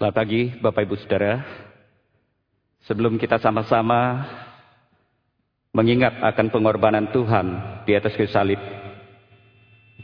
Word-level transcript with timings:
Selamat 0.00 0.16
pagi 0.16 0.48
Bapak 0.48 0.88
Ibu 0.88 0.96
Saudara. 0.96 1.44
Sebelum 2.88 3.20
kita 3.20 3.36
sama-sama 3.36 4.24
mengingat 5.76 6.24
akan 6.24 6.48
pengorbanan 6.48 7.12
Tuhan 7.12 7.46
di 7.84 7.92
atas 7.92 8.16
kayu 8.16 8.32
salib, 8.32 8.56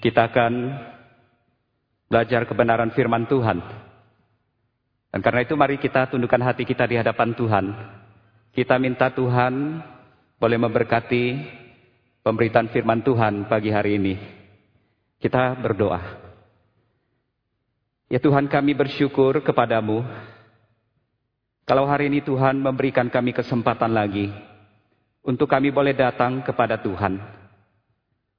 kita 0.04 0.28
akan 0.28 0.52
belajar 2.12 2.44
kebenaran 2.44 2.92
firman 2.92 3.24
Tuhan. 3.24 3.56
Dan 5.16 5.20
karena 5.24 5.48
itu 5.48 5.56
mari 5.56 5.80
kita 5.80 6.12
tundukkan 6.12 6.44
hati 6.44 6.68
kita 6.68 6.84
di 6.84 7.00
hadapan 7.00 7.32
Tuhan. 7.32 7.64
Kita 8.52 8.76
minta 8.76 9.08
Tuhan 9.08 9.80
boleh 10.36 10.58
memberkati 10.60 11.24
pemberitaan 12.20 12.68
firman 12.68 13.00
Tuhan 13.00 13.48
pagi 13.48 13.72
hari 13.72 13.96
ini. 13.96 14.14
Kita 15.16 15.56
berdoa. 15.56 16.25
Ya 18.06 18.22
Tuhan 18.22 18.46
kami 18.46 18.70
bersyukur 18.78 19.42
kepadamu. 19.42 20.06
Kalau 21.66 21.90
hari 21.90 22.06
ini 22.06 22.22
Tuhan 22.22 22.62
memberikan 22.62 23.10
kami 23.10 23.34
kesempatan 23.34 23.90
lagi. 23.90 24.30
Untuk 25.26 25.50
kami 25.50 25.74
boleh 25.74 25.90
datang 25.90 26.38
kepada 26.46 26.78
Tuhan. 26.78 27.18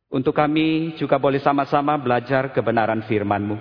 Untuk 0.08 0.32
kami 0.32 0.96
juga 0.96 1.20
boleh 1.20 1.44
sama-sama 1.44 2.00
belajar 2.00 2.56
kebenaran 2.56 3.04
firman-Mu. 3.12 3.60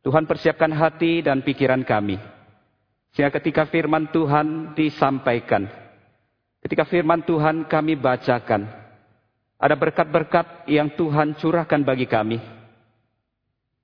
Tuhan 0.00 0.24
persiapkan 0.24 0.72
hati 0.72 1.20
dan 1.20 1.44
pikiran 1.44 1.84
kami. 1.84 2.16
Sehingga 3.12 3.36
ketika 3.36 3.68
firman 3.68 4.08
Tuhan 4.08 4.72
disampaikan. 4.72 5.68
Ketika 6.64 6.88
firman 6.88 7.20
Tuhan 7.28 7.68
kami 7.68 8.00
bacakan. 8.00 8.64
Ada 9.60 9.76
berkat-berkat 9.76 10.72
yang 10.72 10.88
Tuhan 10.96 11.36
curahkan 11.36 11.84
bagi 11.84 12.08
kami 12.08 12.59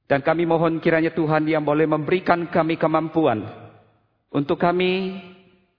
dan 0.07 0.23
kami 0.23 0.47
mohon 0.47 0.79
kiranya 0.79 1.11
Tuhan 1.11 1.47
yang 1.51 1.67
boleh 1.67 1.87
memberikan 1.87 2.47
kami 2.47 2.79
kemampuan 2.79 3.43
untuk 4.31 4.59
kami 4.59 5.19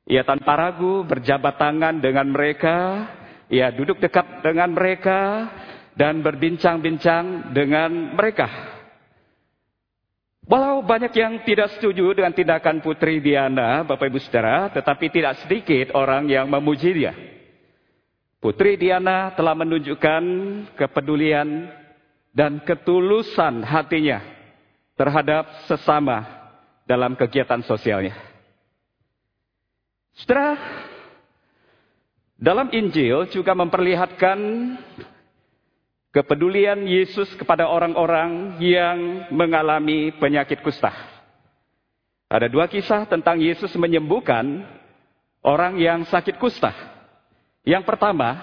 Ia 0.09 0.25
tanpa 0.25 0.56
ragu 0.56 1.04
berjabat 1.04 1.60
tangan 1.60 2.00
dengan 2.00 2.32
mereka, 2.32 3.04
ia 3.53 3.69
duduk 3.69 4.00
dekat 4.00 4.41
dengan 4.41 4.72
mereka 4.72 5.53
dan 5.93 6.25
berbincang-bincang 6.25 7.53
dengan 7.53 8.16
mereka. 8.16 8.74
Walau 10.44 10.84
banyak 10.84 11.12
yang 11.16 11.41
tidak 11.49 11.72
setuju 11.77 12.12
dengan 12.12 12.37
tindakan 12.37 12.84
Putri 12.84 13.16
Diana, 13.25 13.81
Bapak 13.81 14.12
Ibu 14.12 14.21
Saudara, 14.21 14.69
tetapi 14.69 15.09
tidak 15.09 15.41
sedikit 15.41 15.97
orang 15.97 16.28
yang 16.28 16.44
memuji 16.53 16.93
dia. 16.93 17.16
Putri 18.44 18.77
Diana 18.77 19.32
telah 19.32 19.56
menunjukkan 19.56 20.22
kepedulian 20.77 21.72
dan 22.37 22.60
ketulusan 22.60 23.65
hatinya 23.65 24.21
terhadap 25.00 25.49
sesama 25.65 26.28
dalam 26.84 27.16
kegiatan 27.16 27.65
sosialnya. 27.65 28.12
Saudara, 30.12 30.61
dalam 32.37 32.69
Injil 32.69 33.32
juga 33.32 33.56
memperlihatkan 33.56 34.38
kepedulian 36.14 36.86
Yesus 36.86 37.26
kepada 37.34 37.66
orang-orang 37.66 38.62
yang 38.62 39.26
mengalami 39.34 40.14
penyakit 40.14 40.62
kusta. 40.62 40.94
Ada 42.30 42.47
dua 42.47 42.70
kisah 42.70 43.02
tentang 43.10 43.42
Yesus 43.42 43.75
menyembuhkan 43.75 44.62
orang 45.42 45.75
yang 45.76 46.06
sakit 46.06 46.38
kusta. 46.38 46.70
Yang 47.66 47.82
pertama, 47.82 48.38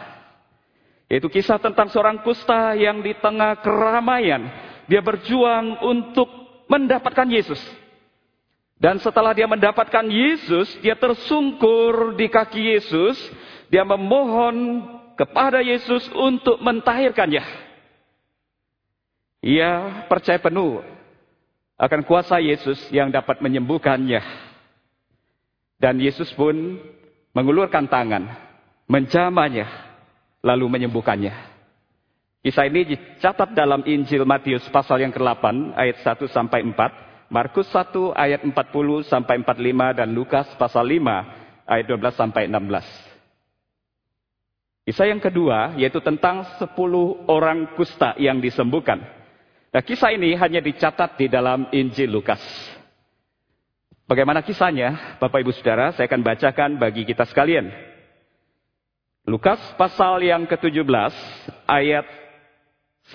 yaitu 1.08 1.32
kisah 1.32 1.58
tentang 1.64 1.88
seorang 1.88 2.20
kusta 2.28 2.76
yang 2.76 3.00
di 3.00 3.16
tengah 3.16 3.64
keramaian, 3.64 4.52
dia 4.92 5.00
berjuang 5.00 5.80
untuk 5.88 6.28
mendapatkan 6.68 7.28
Yesus. 7.32 7.60
Dan 8.76 9.00
setelah 9.00 9.32
dia 9.32 9.48
mendapatkan 9.48 10.04
Yesus, 10.10 10.76
dia 10.82 10.98
tersungkur 10.98 12.20
di 12.20 12.28
kaki 12.28 12.76
Yesus, 12.76 13.16
dia 13.70 13.86
memohon 13.86 14.84
kepada 15.14 15.62
Yesus 15.62 16.10
untuk 16.18 16.58
mentahirkannya. 16.66 17.61
Ia 19.42 20.06
percaya 20.06 20.38
penuh 20.38 20.86
akan 21.82 22.06
kuasa 22.06 22.38
Yesus 22.38 22.78
yang 22.94 23.10
dapat 23.10 23.42
menyembuhkannya. 23.42 24.22
Dan 25.82 25.98
Yesus 25.98 26.30
pun 26.38 26.78
mengulurkan 27.34 27.90
tangan, 27.90 28.30
menjamahnya, 28.86 29.66
lalu 30.46 30.70
menyembuhkannya. 30.70 31.34
Kisah 32.46 32.70
ini 32.70 32.94
dicatat 32.94 33.58
dalam 33.58 33.82
Injil 33.86 34.26
Matius 34.30 34.66
pasal 34.70 35.02
yang 35.02 35.14
ke-8 35.14 35.74
ayat 35.74 36.06
1 36.06 36.22
sampai 36.30 36.62
4, 36.66 37.34
Markus 37.34 37.66
1 37.74 38.14
ayat 38.14 38.46
40 38.46 39.10
sampai 39.10 39.42
45 39.42 39.98
dan 39.98 40.10
Lukas 40.14 40.46
pasal 40.58 40.86
5 40.86 41.70
ayat 41.70 41.86
12 41.86 42.18
sampai 42.18 42.46
16. 42.46 44.90
Kisah 44.90 45.06
yang 45.06 45.22
kedua 45.22 45.78
yaitu 45.78 46.02
tentang 46.02 46.42
10 46.58 46.74
orang 47.30 47.78
kusta 47.78 48.18
yang 48.18 48.42
disembuhkan. 48.42 49.21
Nah, 49.72 49.80
kisah 49.80 50.12
ini 50.12 50.36
hanya 50.36 50.60
dicatat 50.60 51.16
di 51.16 51.32
dalam 51.32 51.72
Injil 51.72 52.12
Lukas. 52.12 52.44
Bagaimana 54.04 54.44
kisahnya? 54.44 55.16
Bapak 55.24 55.40
Ibu 55.40 55.56
Saudara, 55.56 55.96
saya 55.96 56.12
akan 56.12 56.20
bacakan 56.20 56.76
bagi 56.76 57.08
kita 57.08 57.24
sekalian. 57.24 57.72
Lukas 59.24 59.64
pasal 59.80 60.20
yang 60.28 60.44
ke-17 60.44 61.16
ayat 61.72 62.04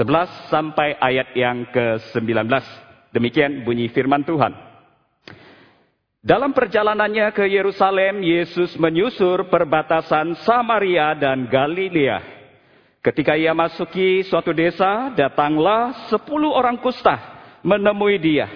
11 0.01 0.49
sampai 0.49 0.97
ayat 0.97 1.29
yang 1.37 1.69
ke-19. 1.69 2.49
Demikian 3.13 3.61
bunyi 3.61 3.93
firman 3.93 4.25
Tuhan. 4.25 4.57
Dalam 6.25 6.57
perjalanannya 6.57 7.37
ke 7.37 7.45
Yerusalem, 7.53 8.25
Yesus 8.25 8.81
menyusur 8.81 9.53
perbatasan 9.53 10.41
Samaria 10.41 11.13
dan 11.21 11.53
Galilea. 11.53 12.36
Ketika 13.07 13.39
ia 13.39 13.55
masuki 13.55 14.27
suatu 14.27 14.51
desa, 14.51 15.15
datanglah 15.15 16.11
sepuluh 16.11 16.51
orang 16.51 16.75
kusta 16.83 17.15
menemui 17.63 18.19
dia. 18.19 18.51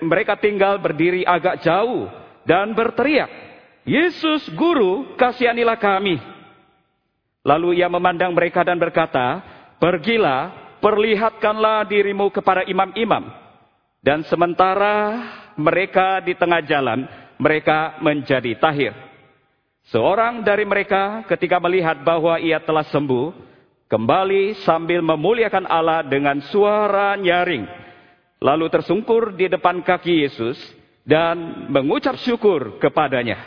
Mereka 0.00 0.40
tinggal 0.40 0.80
berdiri 0.80 1.20
agak 1.20 1.60
jauh 1.60 2.08
dan 2.48 2.72
berteriak, 2.72 3.28
Yesus 3.84 4.48
Guru, 4.56 5.20
kasihanilah 5.20 5.76
kami. 5.76 6.16
Lalu 7.44 7.84
ia 7.84 7.92
memandang 7.92 8.32
mereka 8.32 8.64
dan 8.64 8.80
berkata, 8.80 9.44
Pergilah, 9.76 10.72
perlihatkanlah 10.80 11.84
dirimu 11.92 12.32
kepada 12.32 12.64
imam-imam. 12.64 13.28
Dan 14.00 14.24
sementara 14.24 15.28
mereka 15.60 16.24
di 16.24 16.32
tengah 16.32 16.64
jalan, 16.64 17.04
mereka 17.36 18.00
menjadi 18.00 18.56
tahir. 18.56 19.05
Seorang 19.86 20.42
dari 20.42 20.66
mereka 20.66 21.22
ketika 21.30 21.62
melihat 21.62 22.02
bahwa 22.02 22.42
ia 22.42 22.58
telah 22.58 22.82
sembuh, 22.90 23.30
kembali 23.86 24.66
sambil 24.66 24.98
memuliakan 24.98 25.62
Allah 25.62 26.02
dengan 26.02 26.42
suara 26.50 27.14
nyaring. 27.14 27.70
Lalu 28.42 28.66
tersungkur 28.66 29.38
di 29.38 29.46
depan 29.46 29.86
kaki 29.86 30.26
Yesus 30.26 30.58
dan 31.06 31.70
mengucap 31.70 32.18
syukur 32.18 32.82
kepadanya. 32.82 33.38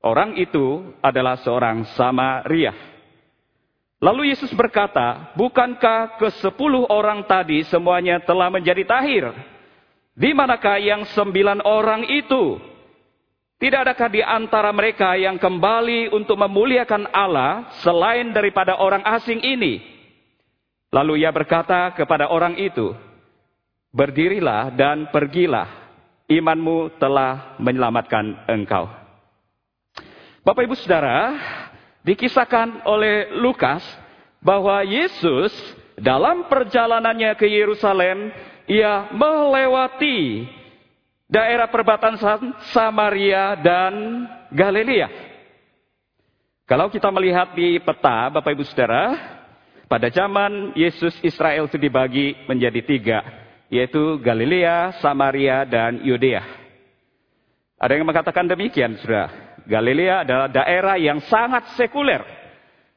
Orang 0.00 0.36
itu 0.40 0.96
adalah 1.04 1.36
seorang 1.40 1.92
Samaria. 1.92 2.72
Lalu 4.00 4.32
Yesus 4.32 4.52
berkata, 4.52 5.32
bukankah 5.36 6.20
ke 6.20 6.28
sepuluh 6.40 6.88
orang 6.88 7.24
tadi 7.24 7.64
semuanya 7.68 8.20
telah 8.20 8.48
menjadi 8.48 8.84
tahir? 8.84 9.32
Di 10.16 10.32
manakah 10.32 10.80
yang 10.80 11.04
sembilan 11.08 11.64
orang 11.64 12.08
itu? 12.08 12.73
Tidak 13.64 13.80
adakah 13.80 14.12
di 14.12 14.20
antara 14.20 14.68
mereka 14.76 15.16
yang 15.16 15.40
kembali 15.40 16.12
untuk 16.12 16.36
memuliakan 16.36 17.08
Allah 17.08 17.72
selain 17.80 18.28
daripada 18.28 18.76
orang 18.76 19.00
asing 19.08 19.40
ini? 19.40 19.80
Lalu 20.92 21.24
ia 21.24 21.32
berkata 21.32 21.88
kepada 21.96 22.28
orang 22.28 22.60
itu, 22.60 22.92
Berdirilah 23.88 24.68
dan 24.68 25.08
pergilah, 25.08 25.96
imanmu 26.28 27.00
telah 27.00 27.56
menyelamatkan 27.56 28.44
engkau. 28.52 28.84
Bapak 30.44 30.68
ibu 30.68 30.76
saudara, 30.76 31.32
dikisahkan 32.04 32.84
oleh 32.84 33.32
Lukas 33.40 33.80
bahwa 34.44 34.84
Yesus 34.84 35.56
dalam 35.96 36.52
perjalanannya 36.52 37.32
ke 37.32 37.48
Yerusalem, 37.48 38.28
ia 38.68 39.08
melewati 39.08 40.52
daerah 41.28 41.68
perbatasan 41.68 42.52
Samaria 42.72 43.56
dan 43.60 44.24
Galilea. 44.52 45.08
Kalau 46.64 46.88
kita 46.88 47.12
melihat 47.12 47.52
di 47.52 47.76
peta, 47.76 48.32
Bapak 48.32 48.56
Ibu 48.56 48.64
Saudara, 48.64 49.12
pada 49.84 50.08
zaman 50.08 50.72
Yesus 50.72 51.12
Israel 51.20 51.68
itu 51.68 51.76
dibagi 51.76 52.32
menjadi 52.48 52.80
tiga, 52.80 53.18
yaitu 53.68 54.16
Galilea, 54.24 54.96
Samaria, 55.04 55.68
dan 55.68 56.00
Yudea. 56.00 56.40
Ada 57.76 58.00
yang 58.00 58.08
mengatakan 58.08 58.48
demikian, 58.48 58.96
Saudara. 58.96 59.28
Galilea 59.64 60.24
adalah 60.24 60.48
daerah 60.48 60.96
yang 60.96 61.20
sangat 61.24 61.72
sekuler 61.76 62.20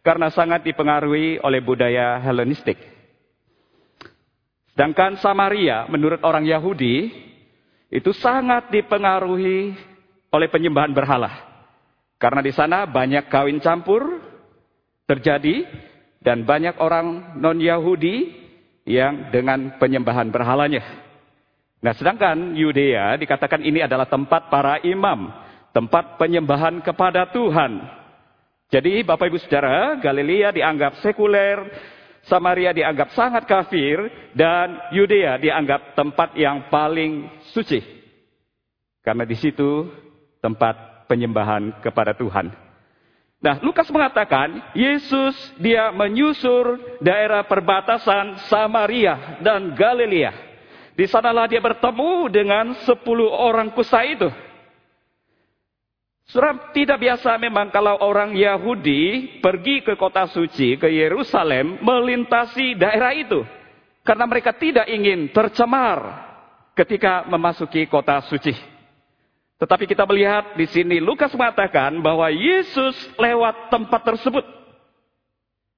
karena 0.03 0.31
sangat 0.31 0.63
dipengaruhi 0.63 1.39
oleh 1.43 1.59
budaya 1.59 2.19
Helenistik. 2.23 2.79
Sedangkan 4.71 5.19
Samaria 5.19 5.87
menurut 5.91 6.23
orang 6.23 6.47
Yahudi 6.47 7.26
itu 7.87 8.11
sangat 8.15 8.71
dipengaruhi 8.71 9.75
oleh 10.31 10.47
penyembahan 10.51 10.91
berhala. 10.91 11.31
Karena 12.17 12.41
di 12.41 12.51
sana 12.51 12.83
banyak 12.89 13.29
kawin 13.29 13.61
campur 13.61 14.19
terjadi 15.07 15.63
dan 16.19 16.43
banyak 16.43 16.75
orang 16.81 17.37
non-Yahudi 17.39 18.47
yang 18.87 19.29
dengan 19.29 19.77
penyembahan 19.77 20.27
berhalanya. 20.33 20.83
Nah, 21.77 21.93
sedangkan 21.93 22.57
Yudea 22.57 23.15
dikatakan 23.21 23.61
ini 23.61 23.85
adalah 23.85 24.09
tempat 24.09 24.49
para 24.49 24.81
imam 24.81 25.29
tempat 25.77 26.17
penyembahan 26.17 26.81
kepada 26.81 27.29
Tuhan. 27.29 27.77
Jadi 28.73 29.05
Bapak 29.05 29.29
Ibu 29.29 29.37
Saudara, 29.45 29.93
Galilea 30.01 30.49
dianggap 30.49 30.99
sekuler, 31.05 31.61
Samaria 32.27 32.75
dianggap 32.75 33.15
sangat 33.15 33.47
kafir, 33.47 34.11
dan 34.35 34.91
Yudea 34.91 35.39
dianggap 35.39 35.95
tempat 35.95 36.35
yang 36.35 36.67
paling 36.67 37.31
suci. 37.55 37.79
Karena 38.99 39.23
di 39.23 39.35
situ 39.39 39.87
tempat 40.43 41.07
penyembahan 41.07 41.79
kepada 41.79 42.11
Tuhan. 42.11 42.51
Nah, 43.37 43.61
Lukas 43.63 43.87
mengatakan, 43.93 44.73
Yesus 44.75 45.37
dia 45.61 45.93
menyusur 45.93 46.99
daerah 46.99 47.45
perbatasan 47.45 48.49
Samaria 48.49 49.39
dan 49.39 49.77
Galilea. 49.77 50.33
Di 50.97 51.05
sanalah 51.05 51.45
dia 51.45 51.61
bertemu 51.61 52.25
dengan 52.33 52.73
sepuluh 52.83 53.29
orang 53.29 53.69
kusta 53.69 54.01
itu. 54.01 54.25
Surah 56.27 56.75
tidak 56.75 56.99
biasa 56.99 57.39
memang 57.39 57.71
kalau 57.71 57.95
orang 58.03 58.35
Yahudi 58.35 59.39
pergi 59.39 59.79
ke 59.79 59.95
kota 59.95 60.27
suci, 60.27 60.75
ke 60.75 60.91
Yerusalem, 60.91 61.79
melintasi 61.79 62.75
daerah 62.75 63.15
itu. 63.15 63.47
Karena 64.03 64.27
mereka 64.27 64.51
tidak 64.51 64.91
ingin 64.91 65.31
tercemar 65.31 66.27
ketika 66.75 67.23
memasuki 67.31 67.87
kota 67.87 68.19
suci. 68.27 68.51
Tetapi 69.57 69.87
kita 69.87 70.03
melihat 70.03 70.53
di 70.53 70.67
sini 70.67 70.99
Lukas 70.99 71.31
mengatakan 71.33 71.95
bahwa 72.03 72.27
Yesus 72.29 72.93
lewat 73.15 73.71
tempat 73.71 74.03
tersebut. 74.03 74.45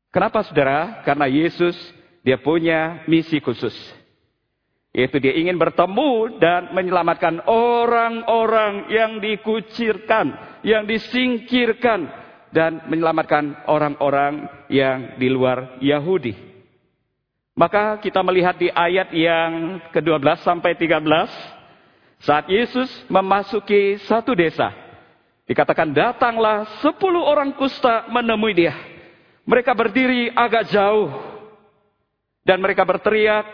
Kenapa 0.10 0.42
saudara? 0.42 1.06
Karena 1.06 1.30
Yesus 1.30 1.78
dia 2.26 2.42
punya 2.42 3.06
misi 3.06 3.38
khusus. 3.38 3.72
Yaitu 4.90 5.22
dia 5.22 5.38
ingin 5.38 5.56
bertemu 5.56 6.42
dan 6.42 6.74
menyelamatkan 6.74 7.46
orang-orang 7.46 8.90
yang 8.90 9.22
dikucirkan, 9.22 10.34
yang 10.66 10.90
disingkirkan, 10.90 12.10
dan 12.50 12.90
menyelamatkan 12.90 13.70
orang-orang 13.70 14.50
yang 14.74 15.22
di 15.22 15.30
luar 15.30 15.78
Yahudi. 15.78 16.34
Maka 17.54 18.00
kita 18.02 18.24
melihat 18.24 18.58
di 18.58 18.72
ayat 18.72 19.14
yang 19.14 19.84
ke-12 19.94 20.42
sampai 20.42 20.74
13, 20.74 22.24
saat 22.24 22.50
Yesus 22.50 22.90
memasuki 23.12 24.00
satu 24.08 24.34
desa, 24.34 24.74
dikatakan 25.46 25.92
datanglah 25.92 26.80
sepuluh 26.82 27.22
orang 27.22 27.54
kusta 27.54 28.10
menemui 28.10 28.56
dia. 28.58 28.74
Mereka 29.46 29.76
berdiri 29.76 30.32
agak 30.34 30.72
jauh, 30.72 31.10
dan 32.48 32.64
mereka 32.64 32.88
berteriak, 32.88 33.46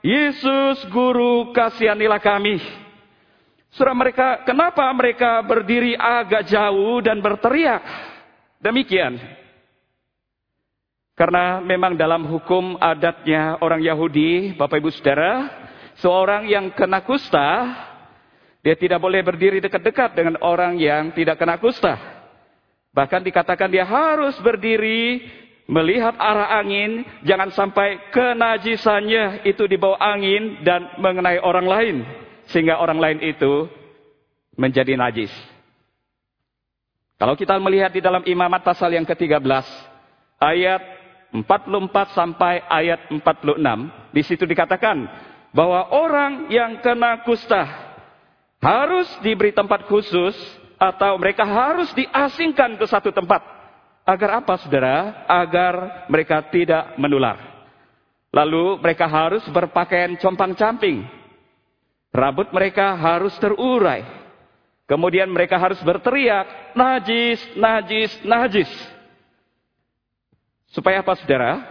Yesus 0.00 0.84
guru 0.88 1.52
kasihanilah 1.52 2.20
kami. 2.20 2.56
Surah 3.70 3.94
mereka, 3.94 4.42
kenapa 4.42 4.82
mereka 4.90 5.44
berdiri 5.46 5.94
agak 5.94 6.48
jauh 6.50 6.98
dan 7.04 7.22
berteriak? 7.22 7.84
Demikian. 8.58 9.20
Karena 11.14 11.60
memang 11.60 11.94
dalam 12.00 12.24
hukum 12.26 12.80
adatnya 12.80 13.60
orang 13.60 13.84
Yahudi, 13.84 14.56
Bapak 14.56 14.80
Ibu 14.80 14.88
Saudara, 14.88 15.52
seorang 16.00 16.48
yang 16.48 16.72
kena 16.72 17.04
kusta, 17.04 17.48
dia 18.64 18.72
tidak 18.72 19.04
boleh 19.04 19.20
berdiri 19.20 19.60
dekat-dekat 19.60 20.16
dengan 20.16 20.40
orang 20.40 20.80
yang 20.80 21.12
tidak 21.12 21.36
kena 21.36 21.60
kusta. 21.60 21.96
Bahkan 22.90 23.22
dikatakan 23.22 23.70
dia 23.70 23.86
harus 23.86 24.34
berdiri 24.42 25.22
melihat 25.70 26.18
arah 26.18 26.58
angin, 26.58 27.06
jangan 27.22 27.54
sampai 27.54 28.10
kenajisannya 28.10 29.46
itu 29.46 29.70
dibawa 29.70 29.96
angin 30.02 30.66
dan 30.66 30.98
mengenai 30.98 31.38
orang 31.38 31.66
lain. 31.70 31.96
Sehingga 32.50 32.82
orang 32.82 32.98
lain 32.98 33.18
itu 33.22 33.70
menjadi 34.58 34.98
najis. 34.98 35.30
Kalau 37.14 37.38
kita 37.38 37.54
melihat 37.62 37.94
di 37.94 38.02
dalam 38.02 38.26
imamat 38.26 38.66
pasal 38.66 38.90
yang 38.90 39.06
ke-13, 39.06 39.46
ayat 40.42 40.82
44 41.30 42.18
sampai 42.18 42.66
ayat 42.66 43.06
46, 43.06 44.10
di 44.10 44.22
situ 44.26 44.42
dikatakan 44.42 45.06
bahwa 45.54 45.86
orang 45.94 46.50
yang 46.50 46.82
kena 46.82 47.22
kusta 47.22 47.62
harus 48.58 49.06
diberi 49.22 49.54
tempat 49.54 49.86
khusus 49.86 50.34
atau 50.80 51.14
mereka 51.20 51.46
harus 51.46 51.92
diasingkan 51.94 52.74
ke 52.80 52.86
satu 52.88 53.14
tempat 53.14 53.59
Agar 54.04 54.42
apa 54.42 54.54
saudara? 54.58 55.26
Agar 55.28 56.06
mereka 56.10 56.42
tidak 56.50 56.98
menular. 56.98 57.38
Lalu 58.30 58.78
mereka 58.78 59.10
harus 59.10 59.42
berpakaian 59.50 60.14
compang-camping. 60.18 61.02
Rambut 62.10 62.50
mereka 62.50 62.94
harus 62.94 63.34
terurai. 63.38 64.02
Kemudian 64.86 65.30
mereka 65.30 65.54
harus 65.54 65.78
berteriak, 65.86 66.74
najis, 66.74 67.38
najis, 67.54 68.10
najis. 68.26 68.70
Supaya 70.74 71.02
apa 71.02 71.14
saudara? 71.14 71.62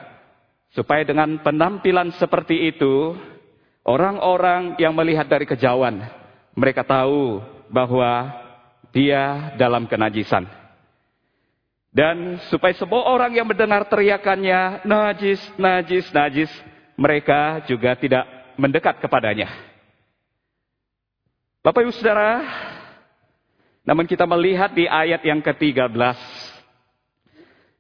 Supaya 0.71 1.03
dengan 1.03 1.36
penampilan 1.43 2.15
seperti 2.15 2.71
itu, 2.71 3.15
orang-orang 3.83 4.79
yang 4.79 4.95
melihat 4.95 5.27
dari 5.27 5.43
kejauhan, 5.43 6.00
mereka 6.55 6.88
tahu 6.88 7.43
bahwa 7.67 8.31
dia 8.95 9.55
dalam 9.59 9.88
kenajisan. 9.88 10.48
Dan 11.89 12.38
supaya 12.53 12.74
semua 12.77 13.10
orang 13.10 13.34
yang 13.34 13.50
mendengar 13.50 13.81
teriakannya, 13.89 14.86
najis, 14.86 15.41
najis, 15.58 16.05
najis, 16.13 16.51
mereka 16.93 17.65
juga 17.65 17.98
tidak 17.98 18.29
mendekat 18.62 19.01
kepadanya. 19.01 19.50
Bapak 21.65 21.81
Ibu 21.81 21.91
Saudara, 21.98 22.46
namun 23.81 24.05
kita 24.05 24.29
melihat 24.29 24.69
di 24.69 24.86
ayat 24.86 25.25
yang 25.25 25.41
ke-13. 25.41 25.89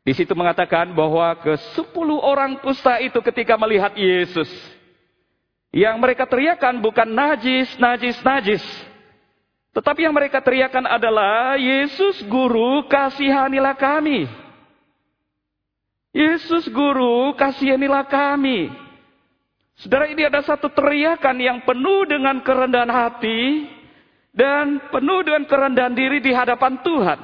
Di 0.01 0.17
situ 0.17 0.33
mengatakan 0.33 0.89
bahwa 0.97 1.37
ke 1.37 1.53
sepuluh 1.77 2.17
orang 2.17 2.57
kusta 2.65 2.97
itu 2.97 3.21
ketika 3.21 3.53
melihat 3.61 3.93
Yesus. 3.93 4.49
Yang 5.69 5.95
mereka 6.01 6.25
teriakan 6.25 6.81
bukan 6.81 7.05
najis, 7.05 7.69
najis, 7.77 8.17
najis. 8.25 8.63
Tetapi 9.69 10.01
yang 10.05 10.15
mereka 10.17 10.41
teriakan 10.41 10.89
adalah, 10.89 11.53
Yesus 11.55 12.25
Guru 12.25 12.89
kasihanilah 12.89 13.77
kami. 13.77 14.25
Yesus 16.09 16.65
Guru 16.73 17.37
kasihanilah 17.37 18.09
kami. 18.09 18.73
Saudara 19.79 20.09
ini 20.09 20.27
ada 20.27 20.43
satu 20.43 20.67
teriakan 20.73 21.37
yang 21.39 21.57
penuh 21.63 22.03
dengan 22.09 22.41
kerendahan 22.43 22.91
hati 22.91 23.69
dan 24.35 24.91
penuh 24.91 25.23
dengan 25.23 25.47
kerendahan 25.47 25.95
diri 25.95 26.19
di 26.19 26.35
hadapan 26.35 26.81
Tuhan. 26.83 27.19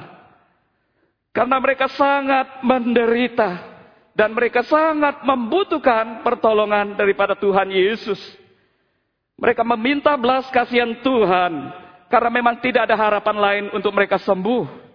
Karena 1.36 1.56
mereka 1.60 1.90
sangat 1.92 2.64
menderita. 2.64 3.76
Dan 4.16 4.32
mereka 4.32 4.64
sangat 4.64 5.20
membutuhkan 5.28 6.24
pertolongan 6.24 6.96
daripada 6.96 7.36
Tuhan 7.36 7.68
Yesus. 7.68 8.16
Mereka 9.36 9.60
meminta 9.60 10.16
belas 10.16 10.48
kasihan 10.48 10.96
Tuhan. 11.04 11.52
Karena 12.06 12.30
memang 12.30 12.62
tidak 12.62 12.86
ada 12.86 12.96
harapan 12.96 13.36
lain 13.36 13.64
untuk 13.74 13.90
mereka 13.90 14.18
sembuh. 14.22 14.86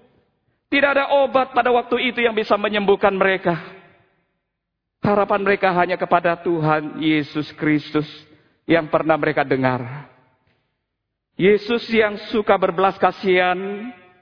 Tidak 0.72 0.90
ada 0.96 1.12
obat 1.20 1.52
pada 1.52 1.68
waktu 1.68 2.16
itu 2.16 2.24
yang 2.24 2.32
bisa 2.32 2.56
menyembuhkan 2.56 3.12
mereka. 3.12 3.60
Harapan 5.04 5.44
mereka 5.44 5.76
hanya 5.76 6.00
kepada 6.00 6.40
Tuhan 6.40 7.04
Yesus 7.04 7.52
Kristus 7.60 8.08
yang 8.64 8.88
pernah 8.88 9.20
mereka 9.20 9.44
dengar. 9.44 10.08
Yesus 11.36 11.84
yang 11.92 12.16
suka 12.32 12.56
berbelas 12.56 12.96
kasihan 12.96 13.58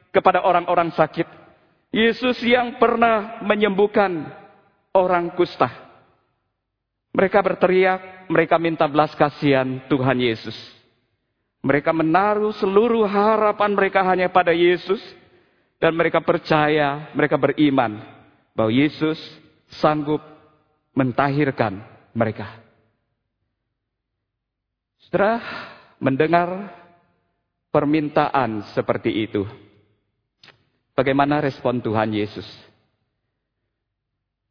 kepada 0.10 0.42
orang-orang 0.42 0.90
sakit. 0.96 1.28
Yesus 1.94 2.42
yang 2.42 2.82
pernah 2.82 3.42
menyembuhkan 3.46 4.30
orang 4.96 5.30
kusta. 5.38 5.70
Mereka 7.14 7.42
berteriak, 7.42 8.30
mereka 8.30 8.56
minta 8.62 8.86
belas 8.86 9.14
kasihan 9.18 9.82
Tuhan 9.90 10.18
Yesus. 10.22 10.79
Mereka 11.60 11.92
menaruh 11.92 12.56
seluruh 12.56 13.04
harapan 13.04 13.76
mereka 13.76 14.00
hanya 14.08 14.32
pada 14.32 14.56
Yesus. 14.56 15.00
Dan 15.80 15.96
mereka 15.96 16.20
percaya, 16.20 17.08
mereka 17.16 17.40
beriman 17.40 18.04
bahwa 18.52 18.68
Yesus 18.68 19.16
sanggup 19.80 20.20
mentahirkan 20.92 21.80
mereka. 22.12 22.60
Setelah 25.08 25.40
mendengar 26.04 26.76
permintaan 27.72 28.68
seperti 28.76 29.24
itu, 29.24 29.48
bagaimana 31.00 31.40
respon 31.40 31.80
Tuhan 31.80 32.12
Yesus? 32.12 32.46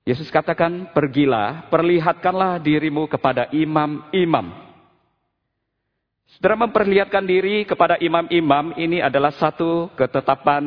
Yesus 0.08 0.32
katakan, 0.32 0.88
pergilah, 0.96 1.68
perlihatkanlah 1.68 2.56
dirimu 2.64 3.04
kepada 3.04 3.52
imam-imam. 3.52 4.67
Saudara 6.36 6.68
memperlihatkan 6.68 7.24
diri 7.24 7.64
kepada 7.64 7.96
imam-imam 7.96 8.76
ini 8.76 9.00
adalah 9.00 9.32
satu 9.32 9.88
ketetapan 9.96 10.64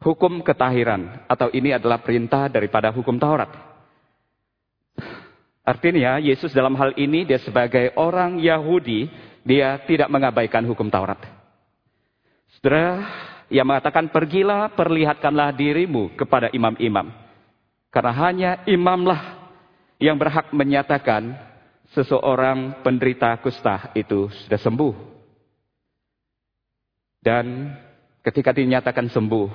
hukum 0.00 0.40
ketahiran. 0.40 1.28
Atau 1.28 1.52
ini 1.52 1.76
adalah 1.76 2.00
perintah 2.00 2.48
daripada 2.48 2.88
hukum 2.88 3.20
Taurat. 3.20 3.52
Artinya 5.62 6.18
Yesus 6.18 6.50
dalam 6.50 6.74
hal 6.74 6.96
ini 6.98 7.22
dia 7.22 7.38
sebagai 7.38 7.94
orang 7.94 8.40
Yahudi, 8.40 9.06
dia 9.44 9.78
tidak 9.86 10.10
mengabaikan 10.10 10.64
hukum 10.66 10.90
Taurat. 10.90 11.20
Saudara, 12.58 13.06
yang 13.52 13.68
mengatakan 13.68 14.08
pergilah 14.08 14.72
perlihatkanlah 14.72 15.52
dirimu 15.52 16.16
kepada 16.16 16.48
imam-imam. 16.50 17.12
Karena 17.92 18.12
hanya 18.24 18.50
imamlah 18.64 19.20
yang 20.00 20.16
berhak 20.16 20.48
menyatakan 20.50 21.36
seseorang 21.92 22.80
penderita 22.80 23.36
kusta 23.40 23.92
itu 23.92 24.28
sudah 24.44 24.60
sembuh. 24.60 24.94
Dan 27.22 27.70
ketika 28.24 28.50
dinyatakan 28.50 29.06
sembuh, 29.12 29.48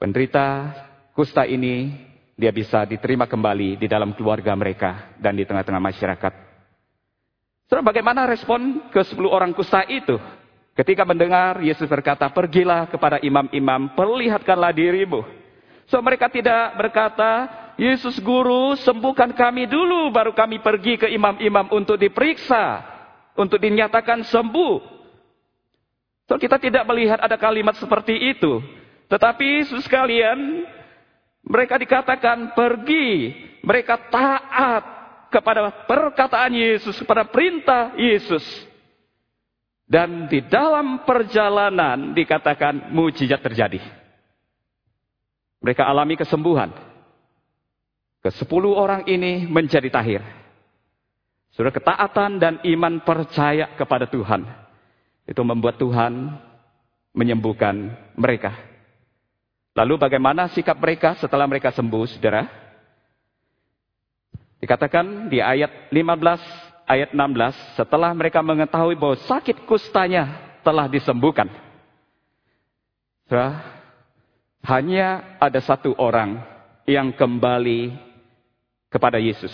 penderita 0.00 0.74
kusta 1.14 1.46
ini 1.46 1.94
dia 2.36 2.52
bisa 2.52 2.84
diterima 2.84 3.24
kembali 3.24 3.80
di 3.80 3.86
dalam 3.88 4.12
keluarga 4.12 4.52
mereka 4.52 5.16
dan 5.16 5.38
di 5.38 5.46
tengah-tengah 5.46 5.80
masyarakat. 5.80 6.32
Saudara, 7.66 7.86
bagaimana 7.90 8.28
respon 8.28 8.90
ke 8.90 9.02
sepuluh 9.06 9.32
orang 9.32 9.50
kusta 9.56 9.82
itu? 9.88 10.18
Ketika 10.76 11.08
mendengar 11.08 11.58
Yesus 11.64 11.88
berkata, 11.88 12.28
pergilah 12.28 12.84
kepada 12.86 13.16
imam-imam, 13.24 13.96
perlihatkanlah 13.96 14.76
dirimu. 14.76 15.24
So 15.88 15.98
mereka 16.04 16.28
tidak 16.28 16.76
berkata, 16.76 17.48
Yesus 17.76 18.16
guru 18.24 18.72
sembuhkan 18.80 19.36
kami 19.36 19.68
dulu 19.68 20.08
baru 20.08 20.32
kami 20.32 20.64
pergi 20.64 20.96
ke 20.96 21.06
imam-imam 21.12 21.68
untuk 21.76 22.00
diperiksa. 22.00 22.96
Untuk 23.36 23.60
dinyatakan 23.60 24.24
sembuh. 24.24 24.74
So 26.24 26.40
kita 26.40 26.56
tidak 26.56 26.88
melihat 26.88 27.20
ada 27.20 27.36
kalimat 27.36 27.76
seperti 27.76 28.16
itu. 28.32 28.64
Tetapi 29.12 29.44
Yesus 29.60 29.84
sekalian, 29.84 30.64
mereka 31.44 31.76
dikatakan 31.76 32.56
pergi. 32.56 33.36
Mereka 33.60 34.08
taat 34.08 34.84
kepada 35.28 35.84
perkataan 35.84 36.56
Yesus, 36.56 36.96
kepada 36.96 37.28
perintah 37.28 37.92
Yesus. 38.00 38.42
Dan 39.84 40.26
di 40.32 40.40
dalam 40.48 41.04
perjalanan 41.04 42.16
dikatakan 42.16 42.88
mujizat 42.90 43.38
terjadi. 43.38 43.78
Mereka 45.60 45.84
alami 45.84 46.16
kesembuhan. 46.16 46.95
Kesepuluh 48.26 48.74
orang 48.74 49.06
ini 49.06 49.46
menjadi 49.46 49.86
tahir. 49.86 50.18
Sudah 51.54 51.70
ketaatan 51.70 52.42
dan 52.42 52.58
iman 52.58 52.98
percaya 53.06 53.70
kepada 53.78 54.10
Tuhan. 54.10 54.42
Itu 55.30 55.46
membuat 55.46 55.78
Tuhan 55.78 56.34
menyembuhkan 57.14 57.94
mereka. 58.18 58.50
Lalu 59.78 60.02
bagaimana 60.02 60.50
sikap 60.50 60.74
mereka 60.74 61.14
setelah 61.22 61.46
mereka 61.46 61.70
sembuh, 61.70 62.02
saudara? 62.10 62.50
Dikatakan 64.58 65.30
di 65.30 65.38
ayat 65.38 65.94
15, 65.94 66.90
ayat 66.90 67.14
16, 67.14 67.78
setelah 67.78 68.10
mereka 68.10 68.42
mengetahui 68.42 68.98
bahwa 68.98 69.22
sakit 69.22 69.70
kustanya 69.70 70.34
telah 70.66 70.90
disembuhkan. 70.90 71.46
Saudara, 73.30 73.62
hanya 74.66 75.38
ada 75.38 75.62
satu 75.62 75.94
orang 75.94 76.42
yang 76.90 77.14
kembali 77.14 78.05
kepada 78.96 79.20
Yesus. 79.20 79.52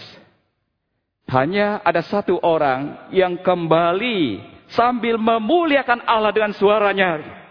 Hanya 1.26 1.82
ada 1.82 1.98
satu 2.06 2.38
orang 2.38 3.10
yang 3.10 3.42
kembali 3.42 4.38
sambil 4.70 5.18
memuliakan 5.18 6.06
Allah 6.06 6.30
dengan 6.30 6.54
suaranya. 6.54 7.42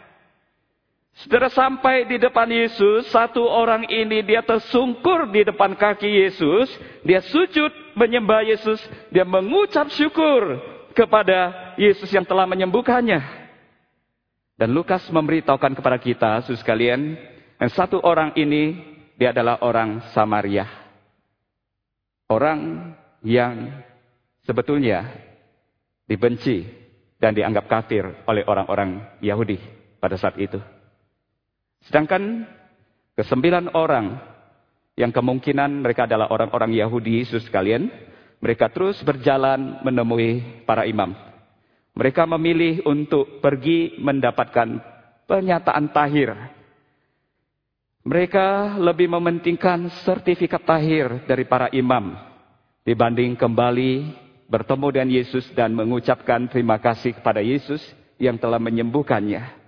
Saudara 1.11 1.51
sampai 1.51 2.07
di 2.07 2.15
depan 2.15 2.47
Yesus, 2.47 3.11
satu 3.11 3.43
orang 3.43 3.83
ini 3.91 4.23
dia 4.23 4.39
tersungkur 4.39 5.27
di 5.27 5.43
depan 5.43 5.75
kaki 5.75 6.07
Yesus, 6.07 6.71
dia 7.03 7.19
sujud 7.19 7.69
menyembah 7.99 8.47
Yesus, 8.47 8.79
dia 9.11 9.27
mengucap 9.27 9.91
syukur 9.91 10.55
kepada 10.95 11.75
Yesus 11.75 12.07
yang 12.15 12.23
telah 12.23 12.47
menyembuhkannya. 12.47 13.19
Dan 14.55 14.71
Lukas 14.71 15.03
memberitahukan 15.11 15.73
kepada 15.75 15.97
kita, 15.99 16.31
saudara 16.45 16.61
sekalian, 16.61 17.17
dan 17.59 17.69
satu 17.69 17.99
orang 18.01 18.31
ini, 18.39 18.77
dia 19.17 19.35
adalah 19.35 19.61
orang 19.61 20.01
Samaria. 20.15 20.80
Orang 22.31 22.95
yang 23.27 23.83
sebetulnya 24.47 25.03
dibenci 26.07 26.63
dan 27.19 27.35
dianggap 27.35 27.67
kafir 27.67 28.07
oleh 28.23 28.47
orang-orang 28.47 29.19
Yahudi 29.19 29.59
pada 29.99 30.15
saat 30.15 30.39
itu. 30.39 30.55
Sedangkan 31.83 32.47
kesembilan 33.19 33.75
orang 33.75 34.15
yang 34.95 35.11
kemungkinan 35.11 35.83
mereka 35.83 36.07
adalah 36.07 36.31
orang-orang 36.31 36.71
Yahudi, 36.71 37.19
Yesus 37.19 37.43
sekalian, 37.51 37.91
mereka 38.39 38.71
terus 38.71 39.03
berjalan 39.03 39.83
menemui 39.83 40.63
para 40.63 40.87
imam. 40.87 41.11
Mereka 41.91 42.23
memilih 42.31 42.87
untuk 42.87 43.43
pergi 43.43 43.99
mendapatkan 43.99 44.79
pernyataan 45.27 45.91
tahir 45.91 46.31
mereka 48.01 48.77
lebih 48.81 49.09
mementingkan 49.13 49.89
sertifikat 50.01 50.65
tahir 50.65 51.21
dari 51.29 51.45
para 51.45 51.69
imam 51.69 52.17
dibanding 52.81 53.37
kembali 53.37 54.09
bertemu 54.49 54.87
dengan 54.89 55.09
Yesus 55.13 55.45
dan 55.53 55.71
mengucapkan 55.77 56.49
terima 56.49 56.81
kasih 56.81 57.13
kepada 57.15 57.39
Yesus 57.39 57.79
yang 58.17 58.41
telah 58.41 58.57
menyembuhkannya. 58.57 59.61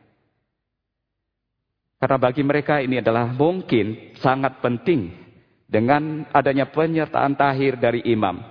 Karena 2.04 2.18
bagi 2.20 2.44
mereka 2.44 2.84
ini 2.84 3.00
adalah 3.00 3.32
mungkin 3.32 4.12
sangat 4.20 4.60
penting 4.60 5.14
dengan 5.64 6.28
adanya 6.36 6.68
penyertaan 6.68 7.32
tahir 7.40 7.80
dari 7.80 8.04
imam. 8.12 8.44